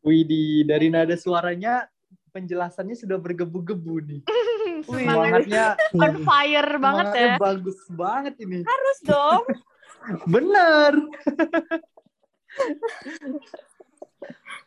Widih, 0.00 0.64
dari 0.64 0.88
nada 0.88 1.14
suaranya 1.14 1.86
penjelasannya 2.32 2.96
sudah 2.96 3.20
bergebu-gebu 3.20 3.94
nih. 4.02 4.20
Semangat 4.88 5.44
Semangatnya, 5.44 5.64
on 5.94 6.14
fire 6.24 6.72
banget 6.80 7.06
ya. 7.12 7.34
bagus 7.36 7.78
banget 7.92 8.34
ini. 8.40 8.64
Harus 8.64 8.98
dong. 9.04 9.42
Bener. 10.32 10.92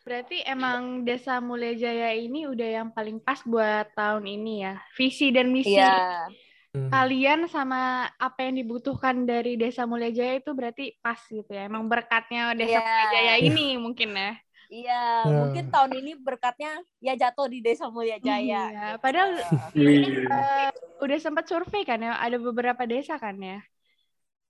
Berarti 0.02 0.42
emang 0.42 1.02
Desa 1.02 1.38
Mulia 1.38 1.72
Jaya 1.72 2.10
ini 2.12 2.44
udah 2.44 2.68
yang 2.82 2.88
paling 2.90 3.18
pas 3.18 3.38
buat 3.42 3.86
tahun 3.92 4.26
ini 4.26 4.54
ya. 4.62 4.74
Visi 4.94 5.30
dan 5.30 5.48
misi 5.48 5.78
Iya. 5.78 6.26
Hmm. 6.72 6.88
kalian 6.88 7.52
sama 7.52 8.08
apa 8.16 8.48
yang 8.48 8.56
dibutuhkan 8.56 9.28
dari 9.28 9.60
Desa 9.60 9.84
Mulia 9.84 10.08
Jaya 10.08 10.40
itu 10.40 10.56
berarti 10.56 10.96
pas 10.98 11.20
gitu 11.22 11.52
ya. 11.52 11.68
Emang 11.68 11.84
berkatnya 11.84 12.56
Desa 12.56 12.76
Iya. 12.76 12.80
Mulia 12.80 13.08
Jaya 13.12 13.34
ini 13.38 13.66
mungkin 13.76 14.10
ya. 14.10 14.32
Iya, 14.72 15.04
Ya. 15.20 15.36
mungkin 15.36 15.68
tahun 15.68 15.92
ini 16.00 16.12
berkatnya 16.16 16.80
ya 16.96 17.12
jatuh 17.12 17.44
di 17.44 17.60
Desa 17.60 17.92
Mulia 17.92 18.16
Jaya. 18.16 18.62
Iya, 18.72 18.86
padahal 18.96 19.36
Wih. 19.76 20.24
eh, 20.24 20.72
udah 20.98 21.18
sempat 21.20 21.44
survei 21.44 21.84
kan 21.84 22.00
ya, 22.00 22.16
ada 22.16 22.40
beberapa 22.40 22.80
desa 22.88 23.20
kan 23.20 23.36
ya. 23.36 23.60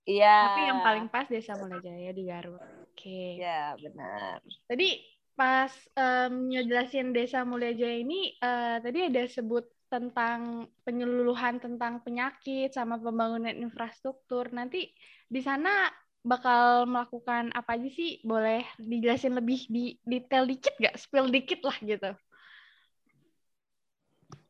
Iya. 0.03 0.35
Tapi 0.47 0.61
yang 0.63 0.79
paling 0.79 1.05
pas 1.07 1.27
Desa 1.27 1.59
Mulia 1.59 1.79
Jaya 1.79 2.11
di 2.11 2.23
Garut. 2.23 2.59
Oke. 2.93 3.41
Iya, 3.41 3.73
benar. 3.81 4.37
Tadi 4.69 5.01
pas 5.33 5.73
em, 5.97 6.53
ngejelasin 6.53 7.09
Desa 7.09 7.41
Mulia 7.41 7.73
Jaya 7.73 7.97
ini, 8.05 8.37
eh, 8.37 8.77
tadi 8.85 9.09
ada 9.09 9.25
sebut 9.25 9.65
tentang 9.89 10.69
penyeluluhan 10.85 11.57
tentang 11.57 12.05
penyakit 12.05 12.69
sama 12.69 13.01
pembangunan 13.01 13.53
infrastruktur. 13.57 14.53
Nanti 14.53 14.93
di 15.25 15.41
sana 15.41 15.89
bakal 16.21 16.85
melakukan 16.85 17.49
apa 17.57 17.81
aja 17.81 17.89
sih? 17.89 18.21
Boleh 18.21 18.61
dijelasin 18.77 19.33
lebih 19.33 19.65
di 19.73 19.97
detail 20.05 20.45
dikit 20.45 20.77
nggak? 20.77 20.95
Spill 21.01 21.33
dikit 21.33 21.65
lah 21.65 21.77
gitu. 21.81 22.13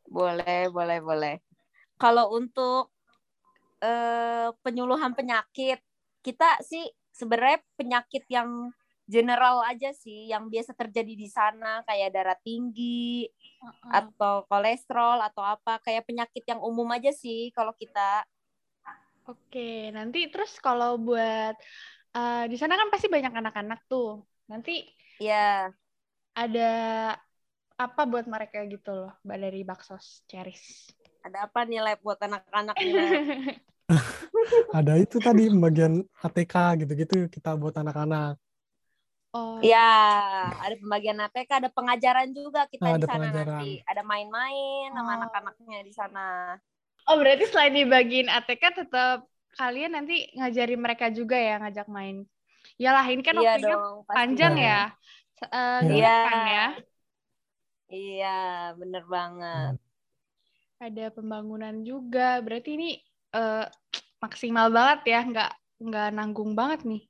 Boleh, 0.07 0.67
boleh, 0.67 0.99
boleh. 0.99 1.35
Kalau 1.95 2.35
untuk 2.35 2.91
eh, 3.79 4.51
penyuluhan 4.63 5.15
penyakit, 5.15 5.79
kita 6.23 6.59
sih 6.63 6.87
sebenarnya 7.13 7.59
penyakit 7.79 8.23
yang 8.29 8.49
general 9.07 9.61
aja 9.67 9.91
sih, 9.93 10.31
yang 10.31 10.47
biasa 10.53 10.71
terjadi 10.73 11.13
di 11.13 11.27
sana 11.29 11.83
kayak 11.87 12.09
darah 12.15 12.39
tinggi 12.41 13.27
atau 13.91 14.43
kolesterol 14.49 15.19
atau 15.27 15.43
apa, 15.43 15.79
kayak 15.85 16.03
penyakit 16.09 16.43
yang 16.49 16.61
umum 16.63 16.87
aja 16.95 17.11
sih 17.13 17.53
kalau 17.55 17.73
kita. 17.77 18.25
Oke, 19.29 19.59
nanti 19.95 20.17
terus 20.31 20.51
kalau 20.65 20.89
buat 21.07 21.55
eh, 22.15 22.43
di 22.51 22.55
sana 22.59 22.73
kan 22.79 22.87
pasti 22.93 23.07
banyak 23.15 23.33
anak-anak 23.39 23.79
tuh. 23.91 24.07
Nanti 24.51 24.71
Ya, 25.19 25.73
ada 26.35 26.69
apa 27.85 28.01
buat 28.11 28.25
mereka 28.33 28.57
gitu 28.73 28.89
loh, 28.99 29.11
Mbak 29.25 29.37
dari 29.43 29.59
Baksos 29.69 30.05
Ceris. 30.29 30.63
ada 31.25 31.37
apa 31.47 31.59
nih 31.69 31.79
lab 31.85 31.99
buat 32.05 32.19
anak-anak? 32.27 32.77
Ada 34.77 34.93
itu 35.03 35.17
tadi 35.19 35.43
bagian 35.63 35.93
ATK 36.25 36.55
gitu-gitu 36.81 37.15
kita 37.29 37.49
buat 37.61 37.75
anak-anak. 37.81 38.39
Oh. 39.33 39.57
Ya, 39.65 39.81
ada 40.61 40.75
pembagian 40.77 41.17
ATK, 41.25 41.49
ada 41.57 41.69
pengajaran 41.73 42.29
juga 42.37 42.69
kita 42.69 42.85
Ah, 42.85 42.97
di 43.01 43.05
sana 43.09 43.17
pengajaran. 43.17 43.65
nanti. 43.65 43.81
Ada 43.89 44.01
main-main 44.05 44.87
sama 44.93 45.09
Oh. 45.09 45.17
anak-anaknya 45.17 45.79
di 45.87 45.93
sana. 45.93 46.21
Oh, 47.07 47.15
berarti 47.19 47.43
selain 47.51 47.73
dibagiin 47.75 48.29
ATK 48.31 48.63
tetap 48.79 49.17
kalian 49.59 49.91
nanti 49.97 50.13
ngajarin 50.37 50.79
mereka 50.81 51.05
juga 51.11 51.35
ya 51.37 51.59
ngajak 51.61 51.87
main. 51.91 52.15
Yalah, 52.79 53.05
ini 53.11 53.21
kan 53.27 53.35
iya 53.37 53.51
waktunya 53.53 53.75
dong, 53.75 53.95
pasti 54.07 54.15
panjang 54.17 54.53
ya. 54.57 54.79
Eh, 55.43 55.79
Iya. 55.83 56.07
kan 56.25 56.39
ya. 56.55 56.65
Iya, 57.95 58.27
bener 58.79 59.03
banget. 59.13 59.73
Ada 60.81 61.05
pembangunan 61.15 61.75
juga. 61.89 62.41
Berarti 62.45 62.69
ini 62.77 62.89
eh, 63.33 63.65
maksimal 64.21 64.69
banget 64.69 64.99
ya, 65.09 65.19
nggak 65.25 65.51
nggak 65.83 66.07
nanggung 66.15 66.53
banget 66.55 66.85
nih. 66.87 67.03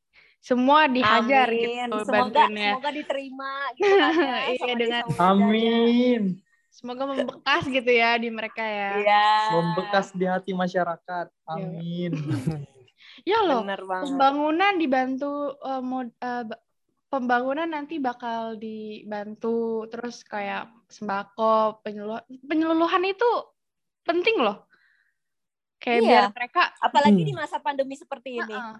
Semua 0.43 0.91
dihajar 0.91 1.47
Amin. 1.47 1.87
gitu 1.87 1.97
Semoga 2.03 2.11
bantuinnya. 2.11 2.71
semoga 2.75 2.89
diterima 2.91 3.51
gitu 3.79 3.93
kan 3.95 4.11
ya. 4.11 4.35
Iya, 4.59 4.73
dengan-. 4.75 5.07
Amin. 5.19 6.21
Semoga 6.73 7.03
membekas 7.05 7.63
gitu 7.69 7.91
ya 7.93 8.17
di 8.17 8.27
mereka 8.33 8.59
ya. 8.65 8.91
Iya. 8.99 9.27
Membekas 9.55 10.11
di 10.11 10.25
hati 10.27 10.51
masyarakat. 10.51 11.27
Amin. 11.47 12.11
Ya 13.23 13.39
loh, 13.45 13.61
pembangunan 14.03 14.75
dibantu 14.75 15.53
eh, 15.63 15.83
mod- 15.85 16.17
ba- 16.19 16.59
pembangunan 17.07 17.69
nanti 17.69 18.01
bakal 18.01 18.57
dibantu 18.57 19.85
terus 19.85 20.25
kayak 20.25 20.65
sembako 20.89 21.77
penyuluhan 21.85 22.25
penyuluhan 22.41 23.03
itu 23.05 23.29
penting 24.01 24.41
loh 24.41 24.65
kayak 25.83 25.99
Iya. 25.99 26.07
biar 26.07 26.25
mereka 26.31 26.63
Apalagi 26.79 27.21
Hmm. 27.21 27.29
di 27.29 27.33
masa 27.35 27.59
pandemi 27.59 27.95
seperti 27.99 28.39
ini. 28.39 28.55
Heeh. 28.55 28.75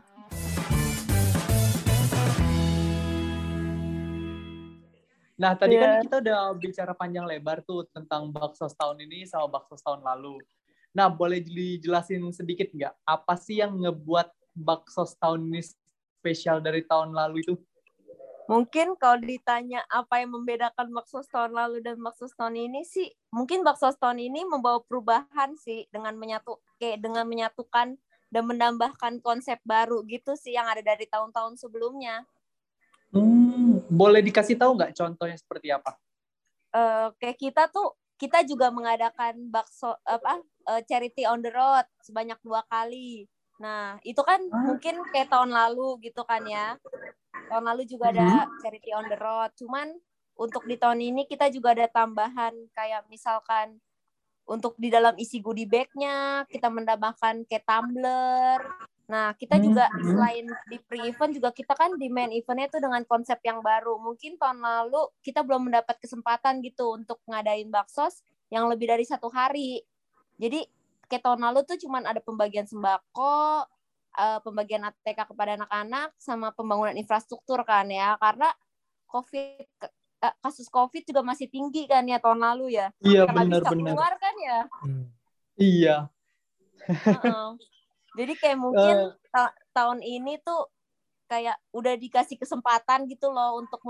Nah, 5.34 5.58
tadi 5.58 5.76
Iya. 5.76 5.82
kan 5.82 5.92
kita 6.08 6.16
udah 6.24 6.40
bicara 6.56 6.94
panjang 6.96 7.26
lebar 7.28 7.60
tuh 7.66 7.84
tentang 7.92 8.32
bakso 8.32 8.70
tahun 8.70 9.04
ini 9.04 9.28
sama 9.28 9.50
bakso 9.52 9.76
tahun 9.82 10.00
lalu. 10.00 10.40
Nah, 10.94 11.10
boleh 11.10 11.42
dijelasin 11.42 12.22
sedikit 12.32 12.70
nggak? 12.72 12.94
Apa 13.04 13.34
sih 13.36 13.60
yang 13.60 13.74
ngebuat 13.82 14.30
bakso 14.54 15.04
tahun 15.18 15.50
ini 15.50 15.62
spesial 16.22 16.62
dari 16.62 16.86
tahun 16.86 17.12
lalu 17.12 17.44
itu? 17.44 17.56
Mungkin 18.44 19.00
kalau 19.00 19.24
ditanya 19.24 19.88
apa 19.88 20.20
yang 20.20 20.36
membedakan 20.36 20.92
bakso 20.92 21.24
tahun 21.32 21.56
lalu 21.56 21.80
dan 21.80 21.96
bakso 21.98 22.28
tahun 22.36 22.70
ini 22.70 22.84
sih, 22.86 23.08
mungkin 23.32 23.64
bakso 23.64 23.90
tahun 23.96 24.20
ini 24.20 24.44
membawa 24.46 24.84
perubahan 24.84 25.56
sih 25.58 25.88
dengan 25.90 26.14
menyatu 26.14 26.60
kayak 26.84 27.00
dengan 27.00 27.24
menyatukan 27.24 27.96
dan 28.28 28.44
menambahkan 28.44 29.24
konsep 29.24 29.56
baru 29.64 30.04
gitu 30.04 30.36
sih 30.36 30.52
yang 30.52 30.68
ada 30.68 30.84
dari 30.84 31.08
tahun-tahun 31.08 31.56
sebelumnya. 31.56 32.28
Hmm, 33.14 33.80
boleh 33.88 34.20
dikasih 34.20 34.60
tahu 34.60 34.76
nggak 34.76 34.92
contohnya 34.92 35.38
seperti 35.40 35.72
apa? 35.72 35.96
eh 36.74 37.08
kayak 37.22 37.38
kita 37.38 37.64
tuh 37.70 37.94
kita 38.18 38.42
juga 38.42 38.74
mengadakan 38.74 39.46
bakso 39.48 39.94
apa 40.04 40.42
eh, 40.74 40.82
charity 40.90 41.22
on 41.24 41.40
the 41.40 41.54
road 41.54 41.86
sebanyak 42.02 42.42
dua 42.42 42.66
kali. 42.66 43.30
Nah 43.62 44.02
itu 44.02 44.18
kan 44.26 44.42
Ah. 44.50 44.74
mungkin 44.74 45.06
kayak 45.14 45.30
tahun 45.30 45.54
lalu 45.54 46.02
gitu 46.10 46.26
kan 46.26 46.42
ya. 46.44 46.74
Tahun 47.48 47.62
lalu 47.62 47.86
juga 47.86 48.10
ada 48.10 48.50
charity 48.58 48.90
on 48.90 49.06
the 49.06 49.18
road. 49.22 49.54
Cuman 49.54 49.94
untuk 50.34 50.66
di 50.66 50.74
tahun 50.74 50.98
ini 50.98 51.30
kita 51.30 51.54
juga 51.54 51.78
ada 51.78 51.86
tambahan 51.86 52.58
kayak 52.74 53.06
misalkan 53.06 53.78
untuk 54.44 54.76
di 54.76 54.92
dalam 54.92 55.16
isi 55.16 55.40
goodie 55.40 55.68
bag-nya 55.68 56.44
kita 56.52 56.68
menambahkan 56.68 57.48
kayak 57.48 57.64
tumbler. 57.64 58.60
Nah, 59.08 59.36
kita 59.36 59.60
juga 59.60 59.92
Hmm. 59.92 60.04
selain 60.04 60.46
di 60.72 60.78
pre-event 60.80 61.32
juga 61.36 61.50
kita 61.52 61.76
kan 61.76 61.96
di 62.00 62.08
main 62.08 62.32
eventnya 62.32 62.72
itu 62.72 62.80
dengan 62.80 63.04
konsep 63.04 63.40
yang 63.44 63.60
baru. 63.60 64.00
Mungkin 64.00 64.40
tahun 64.40 64.64
lalu 64.64 65.12
kita 65.24 65.44
belum 65.44 65.68
mendapat 65.72 66.00
kesempatan 66.00 66.64
gitu 66.64 66.96
untuk 66.96 67.20
ngadain 67.28 67.68
baksos 67.68 68.24
yang 68.48 68.68
lebih 68.72 68.88
dari 68.88 69.04
satu 69.04 69.28
hari. 69.28 69.84
Jadi 70.40 70.64
kayak 71.12 71.24
tahun 71.24 71.42
lalu 71.44 71.68
tuh 71.68 71.78
cuman 71.84 72.08
ada 72.08 72.24
pembagian 72.24 72.64
sembako, 72.68 73.68
eh, 74.18 74.40
pembagian 74.40 74.88
ATK 74.88 75.30
kepada 75.30 75.60
anak-anak, 75.60 76.16
sama 76.20 76.56
pembangunan 76.56 76.96
infrastruktur 76.96 77.60
kan 77.68 77.88
ya. 77.92 78.16
Karena 78.20 78.50
COVID 79.12 80.03
kasus 80.40 80.72
COVID 80.72 81.04
juga 81.04 81.22
masih 81.26 81.52
tinggi 81.52 81.84
kan 81.90 82.08
ya 82.08 82.22
tahun 82.22 82.40
lalu 82.40 82.80
ya. 82.80 82.88
Iya, 83.04 83.28
nggak 83.28 83.36
bisa 83.36 83.44
benar-benar. 83.68 83.92
keluar 83.92 84.14
kan 84.22 84.36
ya. 84.40 84.60
Hmm. 84.80 85.06
Iya. 85.60 85.96
Heeh. 86.88 87.48
Jadi 88.14 88.34
kayak 88.38 88.60
mungkin 88.62 88.96
Eh, 89.10 89.12
ta- 89.34 89.56
tahun 89.74 90.00
ini 90.06 90.38
tuh 90.46 90.70
kayak 91.28 91.58
udah 91.74 91.98
dikasih 91.98 92.38
kesempatan 92.38 93.10
gitu 93.10 93.34
loh 93.34 93.58
untuk 93.58 93.82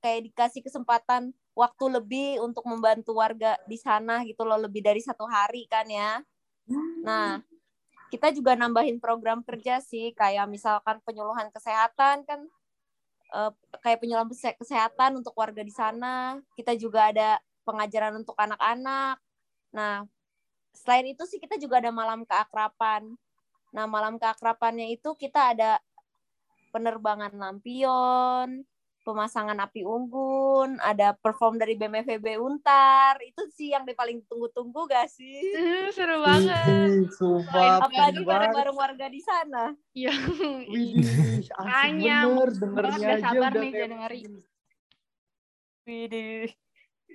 kayak 0.00 0.30
dikasih 0.32 0.64
kesempatan 0.64 1.36
waktu 1.52 1.84
lebih 1.90 2.28
untuk 2.40 2.64
membantu 2.64 3.18
warga 3.18 3.58
di 3.68 3.76
sana 3.76 4.22
gitu 4.24 4.46
loh 4.46 4.56
lebih 4.56 4.80
dari 4.80 5.02
satu 5.02 5.26
hari 5.28 5.66
kan 5.68 5.84
ya. 5.90 6.22
Nah, 7.04 7.42
kita 8.08 8.32
juga 8.32 8.56
nambahin 8.56 8.96
program 9.02 9.44
kerja 9.44 9.84
sih 9.84 10.16
kayak 10.16 10.48
misalkan 10.48 11.02
penyuluhan 11.04 11.52
kesehatan 11.52 12.24
kan 12.24 12.40
eh, 13.34 13.52
kayak 13.84 13.98
kese- 14.30 14.56
kesehatan 14.58 15.20
untuk 15.20 15.34
warga 15.36 15.60
di 15.64 15.72
sana. 15.72 16.38
Kita 16.56 16.72
juga 16.78 17.12
ada 17.12 17.40
pengajaran 17.68 18.24
untuk 18.24 18.36
anak-anak. 18.38 19.20
Nah, 19.74 20.08
selain 20.72 21.12
itu 21.12 21.24
sih 21.28 21.36
kita 21.42 21.60
juga 21.60 21.82
ada 21.82 21.92
malam 21.92 22.24
keakrapan. 22.24 23.04
Nah, 23.74 23.84
malam 23.84 24.16
keakrapannya 24.16 24.88
itu 24.96 25.12
kita 25.18 25.52
ada 25.52 25.76
penerbangan 26.72 27.32
lampion, 27.36 28.64
pemasangan 29.08 29.56
api 29.56 29.88
unggun, 29.88 30.76
ada 30.84 31.16
perform 31.16 31.56
dari 31.56 31.80
BMFB 31.80 32.36
Untar. 32.36 33.16
Itu 33.24 33.48
sih 33.56 33.72
yang 33.72 33.88
paling 33.88 34.20
tunggu-tunggu 34.28 34.84
gak 34.84 35.08
sih? 35.08 35.40
Seru 35.96 36.20
banget 36.20 37.08
sumpah, 37.16 37.88
Apalagi 37.88 38.20
bareng-bareng 38.20 38.76
warga 38.76 39.08
di 39.08 39.24
sana. 39.24 39.72
Iya. 39.96 40.12
Makanya, 41.56 42.16
bener, 42.28 42.50
dengernya 42.52 43.08
aja 43.16 43.24
sabar 43.32 43.48
udah 43.48 43.62
nih 43.64 43.70
kayak 43.72 43.80
Januari. 43.88 44.18
begini. 44.20 44.42
Widih. 45.88 46.48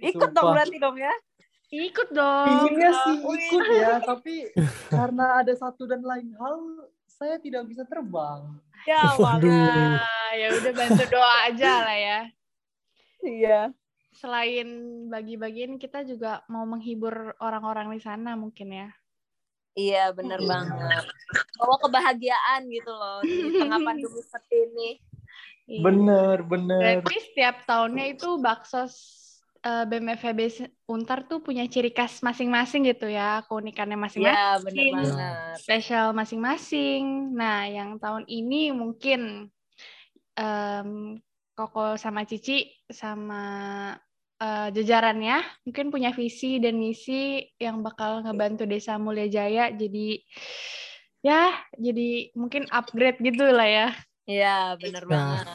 Ikut 0.02 0.30
dong 0.34 0.50
Sumpah. 0.50 0.54
berarti 0.58 0.78
dong 0.82 0.98
ya. 0.98 1.14
ikut 1.74 2.10
dong 2.14 2.70
Pinginnya 2.70 2.92
sih 3.02 3.18
Wih. 3.18 3.38
ikut 3.50 3.66
ya, 3.74 3.94
tapi 4.10 4.36
karena 4.94 5.42
ada 5.42 5.54
satu 5.58 5.90
dan 5.90 6.06
lain 6.06 6.30
hal, 6.38 6.58
saya 7.06 7.38
tidak 7.38 7.66
bisa 7.70 7.86
terbang. 7.86 8.62
Ya, 8.86 9.14
Waduh. 9.18 9.98
Ya 10.34 10.48
udah 10.52 10.74
bantu 10.74 11.04
doa 11.08 11.36
aja 11.48 11.72
lah 11.82 11.98
ya 11.98 12.20
Iya. 13.24 13.60
selain 14.14 14.68
bagi-bagiin 15.08 15.78
kita 15.78 16.04
juga 16.04 16.44
mau 16.46 16.64
menghibur 16.64 17.34
orang-orang 17.40 17.90
di 17.90 18.00
sana 18.00 18.36
mungkin 18.36 18.70
ya 18.70 18.90
Iya, 19.74 20.14
bener 20.14 20.38
Iya. 20.38 20.50
banget. 20.54 21.06
Bawa 21.58 21.82
kebahagiaan 21.82 22.70
gitu 22.70 22.94
loh 22.94 23.26
di 23.26 23.58
tengah 23.58 23.82
pandemi 23.90 24.22
seperti 24.22 24.70
ini. 24.70 24.90
Iya. 25.66 25.82
Bener, 25.82 26.38
bener. 26.46 27.02
Berarti 27.02 27.18
setiap 27.26 27.66
tahunnya 27.66 28.06
itu 28.14 28.38
bakso 28.38 28.86
eh, 29.66 29.86
BMFB 29.90 30.40
Untar 30.86 31.26
tuh 31.26 31.42
punya 31.42 31.66
ciri 31.66 31.90
khas 31.90 32.22
masing-masing 32.22 32.86
gitu 32.86 33.10
ya, 33.10 33.42
keunikannya 33.50 33.98
masing-masing, 33.98 34.38
Iya, 34.38 34.62
bener 34.62 34.86
banget. 34.94 35.56
spesial 35.58 36.14
masing-masing. 36.14 37.34
Nah, 37.34 37.66
yang 37.66 37.98
tahun 37.98 38.30
ini 38.30 38.70
mungkin 38.78 39.50
em, 40.38 41.20
Koko 41.54 41.94
sama 42.02 42.26
Cici 42.26 42.66
sama 42.90 43.44
eh, 44.42 44.68
jajarannya 44.74 45.66
mungkin 45.70 45.94
punya 45.94 46.10
visi 46.10 46.58
dan 46.58 46.82
misi 46.82 47.46
yang 47.62 47.86
bakal 47.86 48.26
ngebantu 48.26 48.66
Desa 48.66 48.98
Mulia 48.98 49.30
Jaya 49.30 49.70
jadi 49.70 50.18
ya 51.22 51.54
jadi 51.78 52.34
mungkin 52.34 52.66
upgrade 52.74 53.22
gitu 53.22 53.46
lah 53.54 53.70
ya. 53.70 53.88
Iya, 54.24 54.80
bener 54.80 55.04
Ya. 55.04 55.10
banget. 55.12 55.48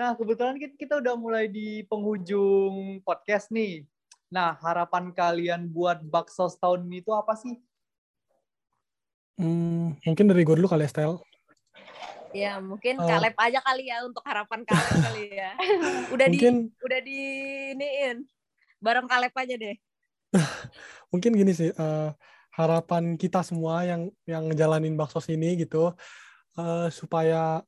Nah, 0.00 0.16
kebetulan 0.16 0.56
kita, 0.56 0.74
kita 0.80 0.94
udah 0.96 1.12
mulai 1.12 1.44
di 1.44 1.84
penghujung 1.84 3.04
podcast 3.04 3.52
nih. 3.52 3.84
Nah, 4.32 4.56
harapan 4.56 5.12
kalian 5.12 5.68
buat 5.68 6.00
bakso 6.08 6.48
tahun 6.56 6.88
ini 6.88 7.04
itu 7.04 7.12
apa 7.12 7.36
sih? 7.36 7.60
Hmm, 9.40 9.96
mungkin 10.04 10.24
dari 10.28 10.44
gue 10.44 10.56
dulu 10.60 10.68
kali 10.68 10.84
ya, 10.84 10.90
Stel. 10.92 11.12
Ya, 12.30 12.52
mungkin 12.62 13.00
Oh. 13.00 13.08
Kaleb 13.08 13.34
aja 13.34 13.58
kali 13.64 13.90
ya 13.90 14.04
untuk 14.06 14.22
harapan 14.22 14.62
Kaleb 14.68 14.94
kali 15.00 15.24
ya. 15.34 15.50
Udah 16.14 16.26
Mungkin 16.28 16.54
di 16.70 16.84
udah 16.84 17.00
di 17.02 17.20
iniin. 17.74 18.16
Bareng 18.78 19.08
Kaleb 19.08 19.32
aja 19.34 19.54
deh. 19.56 19.76
mungkin 21.10 21.34
gini 21.34 21.50
sih 21.50 21.74
eh, 21.74 22.10
harapan 22.54 23.18
kita 23.18 23.42
semua 23.42 23.82
yang 23.82 24.10
yang 24.26 24.46
ngejalanin 24.46 24.94
baksos 24.94 25.26
ini 25.26 25.58
gitu 25.58 25.90
eh, 26.54 26.88
supaya 26.94 27.62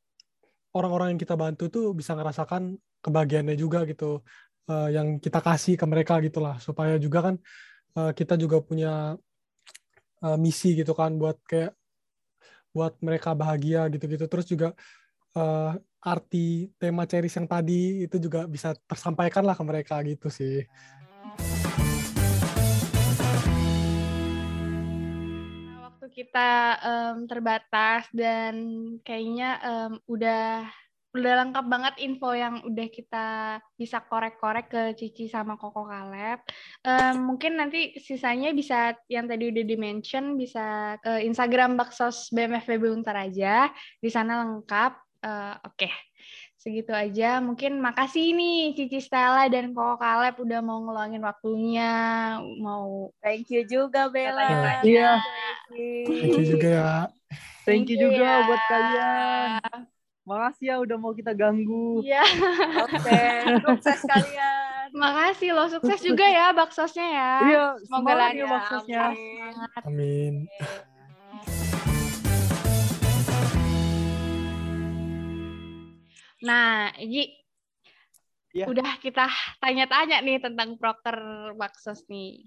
orang-orang 0.70 1.14
yang 1.14 1.20
kita 1.20 1.35
bantu 1.35 1.66
tuh 1.66 1.90
bisa 1.90 2.14
ngerasakan 2.14 2.78
kebahagiaannya 3.02 3.58
juga 3.58 3.82
gitu 3.82 4.22
eh, 4.70 4.88
yang 4.94 5.18
kita 5.18 5.42
kasih 5.42 5.74
ke 5.74 5.85
mereka 5.90 6.22
gitulah 6.22 6.62
supaya 6.62 6.96
juga 7.02 7.32
kan 7.32 7.35
eh, 7.98 8.12
kita 8.14 8.38
juga 8.38 8.62
punya 8.62 9.18
eh, 10.22 10.38
misi 10.38 10.78
gitu 10.78 10.94
kan 10.94 11.18
buat 11.18 11.38
kayak 11.44 11.74
buat 12.72 12.96
mereka 13.04 13.37
bahagia 13.37 13.87
gitu-gitu. 13.92 14.24
Terus 14.26 14.46
juga 14.48 14.68
uh, 15.37 15.76
arti 16.02 16.72
tema 16.80 17.06
Ceris 17.06 17.37
yang 17.37 17.46
tadi 17.46 18.02
itu 18.08 18.16
juga 18.18 18.48
bisa 18.48 18.74
tersampaikan 18.88 19.44
lah 19.46 19.54
ke 19.54 19.62
mereka 19.62 20.00
gitu 20.02 20.32
sih. 20.32 20.64
Nah, 25.68 25.92
waktu 25.92 26.06
kita 26.11 26.50
um, 26.82 27.16
terbatas 27.28 28.08
dan 28.11 28.54
kayaknya 29.04 29.61
um, 29.62 29.92
udah 30.08 30.66
udah 31.12 31.33
lengkap 31.44 31.64
banget 31.68 31.94
info 32.01 32.33
yang 32.33 32.64
udah 32.64 32.88
kita 32.88 33.27
bisa 33.77 34.01
korek-korek 34.01 34.66
ke 34.72 34.83
Cici 34.96 35.29
sama 35.29 35.61
Koko 35.61 35.85
Kaleb. 35.85 36.40
Um, 36.81 37.33
mungkin 37.33 37.61
nanti 37.61 37.92
sisanya 38.01 38.57
bisa 38.57 38.96
yang 39.12 39.29
tadi 39.29 39.53
udah 39.53 39.64
di-mention 39.64 40.40
bisa 40.40 40.96
ke 41.05 41.20
Instagram 41.29 41.77
Baksos 41.77 42.33
BMFB 42.33 42.88
Untar 42.88 43.29
aja. 43.29 43.68
Di 44.01 44.09
sana 44.09 44.40
lengkap. 44.40 44.92
Uh, 45.22 45.55
Oke. 45.68 45.87
Okay. 45.87 45.92
Segitu 46.57 46.94
aja. 46.96 47.44
Mungkin 47.44 47.83
makasih 47.83 48.33
nih 48.33 48.72
Cici 48.72 49.05
Stella 49.05 49.53
dan 49.53 49.77
Koko 49.77 50.01
Kaleb 50.01 50.40
udah 50.40 50.64
mau 50.64 50.81
ngeluangin 50.81 51.20
waktunya. 51.20 51.92
Mau 52.57 53.12
Thank 53.20 53.53
you 53.53 53.68
juga 53.68 54.09
Bella. 54.09 54.81
Iya. 54.81 55.20
Thank 55.68 56.40
you 56.40 56.44
juga 56.57 56.68
ya. 56.72 56.92
Thank 57.68 57.92
you 57.92 58.01
juga 58.01 58.25
ya. 58.25 58.46
buat 58.48 58.62
kalian. 58.64 59.92
Makasih 60.22 60.66
ya 60.70 60.76
udah 60.78 60.96
mau 61.02 61.11
kita 61.11 61.35
ganggu. 61.35 61.98
Iya. 62.06 62.22
Oke, 62.87 62.94
okay. 62.94 63.42
sukses 63.66 64.06
kalian. 64.06 64.87
Makasih 64.94 65.50
loh, 65.50 65.66
sukses 65.66 65.98
juga 65.98 66.22
ya 66.30 66.54
baksosnya 66.54 67.06
ya. 67.11 67.32
Iya, 67.42 67.64
Semoga 67.82 67.90
semangat 67.90 68.14
ya 68.14 68.22
lancar. 68.22 68.46
maksudnya. 68.54 69.04
Semangat. 69.11 69.82
Amin. 69.82 70.35
Nah, 76.42 76.90
Egi, 76.98 77.24
Iya. 78.54 78.66
udah 78.70 78.98
kita 79.02 79.26
tanya-tanya 79.58 80.22
nih 80.22 80.38
tentang 80.38 80.78
proker 80.78 81.18
baksos 81.58 82.06
nih. 82.06 82.46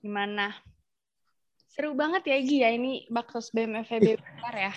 Gimana? 0.00 0.56
Seru 1.76 1.92
banget 1.92 2.24
ya 2.24 2.40
Egi 2.40 2.64
ya 2.64 2.72
ini 2.72 3.04
baksos 3.12 3.52
BMFB 3.52 4.16
bentar 4.16 4.56
ya. 4.56 4.72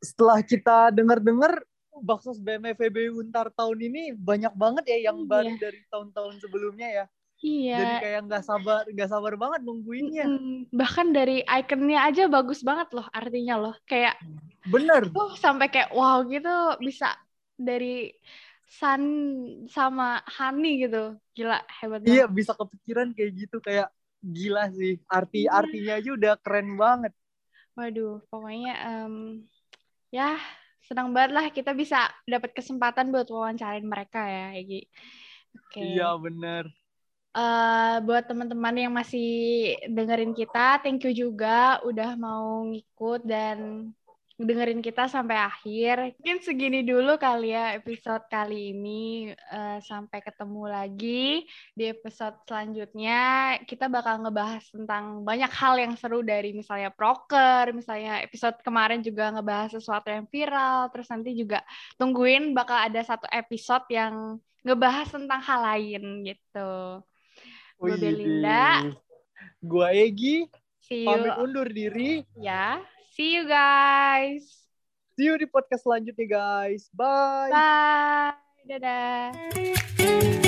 Setelah 0.00 0.40
kita 0.40 0.88
dengar-dengar 0.90 1.60
Baksos 2.00 2.40
BMFB 2.40 3.12
Untar 3.12 3.52
tahun 3.52 3.76
ini 3.84 4.16
banyak 4.16 4.56
banget 4.56 4.84
ya 4.88 5.12
yang 5.12 5.20
Iya. 5.20 5.28
baru 5.28 5.52
dari 5.60 5.80
tahun-tahun 5.92 6.34
sebelumnya 6.40 6.88
ya. 6.88 7.04
Iya. 7.40 7.76
Jadi 7.76 7.94
kayak 8.04 8.20
nggak 8.28 8.44
sabar, 8.44 8.82
nggak 8.88 9.10
sabar 9.12 9.32
banget 9.36 9.60
nungguinnya. 9.64 10.24
Bahkan 10.72 11.06
dari 11.12 11.44
ikonnya 11.44 12.08
aja 12.08 12.24
bagus 12.32 12.64
banget 12.64 12.88
loh 12.96 13.04
artinya 13.12 13.54
loh. 13.60 13.74
Kayak 13.84 14.16
Bener. 14.64 15.12
tuh 15.12 15.36
sampai 15.36 15.68
kayak 15.68 15.92
wow 15.92 16.24
gitu 16.24 16.52
bisa 16.80 17.12
dari 17.56 18.12
Sun 18.70 19.02
sama 19.68 20.24
Hani 20.24 20.86
gitu. 20.88 21.20
Gila, 21.36 21.58
hebat 21.80 22.00
Iya 22.06 22.24
banget. 22.24 22.36
bisa 22.40 22.52
kepikiran 22.56 23.08
kayak 23.12 23.30
gitu 23.34 23.56
kayak 23.60 23.88
gila 24.22 24.64
sih. 24.72 25.00
Arti 25.04 25.44
Iya. 25.44 25.52
artinya 25.64 25.92
aja 26.00 26.10
udah 26.16 26.32
keren 26.40 26.68
banget. 26.80 27.12
Waduh, 27.76 28.20
pokoknya 28.28 28.72
em, 28.84 29.14
ya 30.10 30.36
senang 30.84 31.14
banget 31.14 31.30
lah 31.38 31.46
kita 31.54 31.70
bisa 31.70 32.10
dapat 32.26 32.50
kesempatan 32.50 33.14
buat 33.14 33.30
wawancarain 33.30 33.86
mereka 33.86 34.26
ya, 34.26 34.46
Egi. 34.58 34.82
Oke. 35.54 35.82
Iya 35.82 36.18
bener. 36.18 36.66
Eh, 37.30 37.96
buat 38.02 38.26
teman-teman 38.26 38.74
yang 38.74 38.90
masih 38.90 39.30
dengerin 39.86 40.34
kita, 40.34 40.82
thank 40.82 41.06
you 41.06 41.14
juga 41.14 41.78
udah 41.86 42.18
mau 42.18 42.66
ngikut 42.66 43.22
dan 43.22 43.86
dengerin 44.40 44.80
kita 44.80 45.04
sampai 45.04 45.36
akhir. 45.36 46.16
Mungkin 46.16 46.40
segini 46.40 46.80
dulu 46.80 47.20
kali 47.20 47.52
ya 47.52 47.76
episode 47.76 48.24
kali 48.32 48.72
ini. 48.72 49.28
Eh, 49.36 49.78
sampai 49.84 50.24
ketemu 50.24 50.64
lagi 50.64 51.44
di 51.76 51.84
episode 51.92 52.40
selanjutnya. 52.48 53.54
Kita 53.68 53.92
bakal 53.92 54.24
ngebahas 54.24 54.64
tentang 54.72 55.20
banyak 55.28 55.52
hal 55.52 55.74
yang 55.76 55.92
seru 56.00 56.24
dari 56.24 56.56
misalnya 56.56 56.88
proker, 56.88 57.76
misalnya 57.76 58.24
episode 58.24 58.56
kemarin 58.64 59.04
juga 59.04 59.28
ngebahas 59.28 59.76
sesuatu 59.76 60.08
yang 60.08 60.24
viral. 60.32 60.88
Terus 60.88 61.08
nanti 61.12 61.30
juga 61.36 61.60
tungguin 62.00 62.56
bakal 62.56 62.88
ada 62.88 63.00
satu 63.04 63.28
episode 63.28 63.84
yang 63.92 64.40
ngebahas 64.64 65.08
tentang 65.12 65.40
hal 65.44 65.60
lain 65.68 66.24
gitu. 66.24 66.72
Gue 67.76 67.96
Wih, 67.96 68.00
Belinda. 68.00 68.92
Gua 69.60 69.92
Egi, 69.92 70.48
See 70.80 71.04
pamit 71.04 71.36
undur 71.36 71.68
diri. 71.68 72.24
ya. 72.36 72.80
See 73.10 73.34
you 73.34 73.46
guys. 73.46 74.46
See 75.18 75.26
you 75.26 75.36
di 75.36 75.50
podcast 75.50 75.82
selanjutnya 75.84 76.26
guys. 76.30 76.86
Bye. 76.94 77.50
Bye. 77.50 78.38
Dadah. 78.70 80.46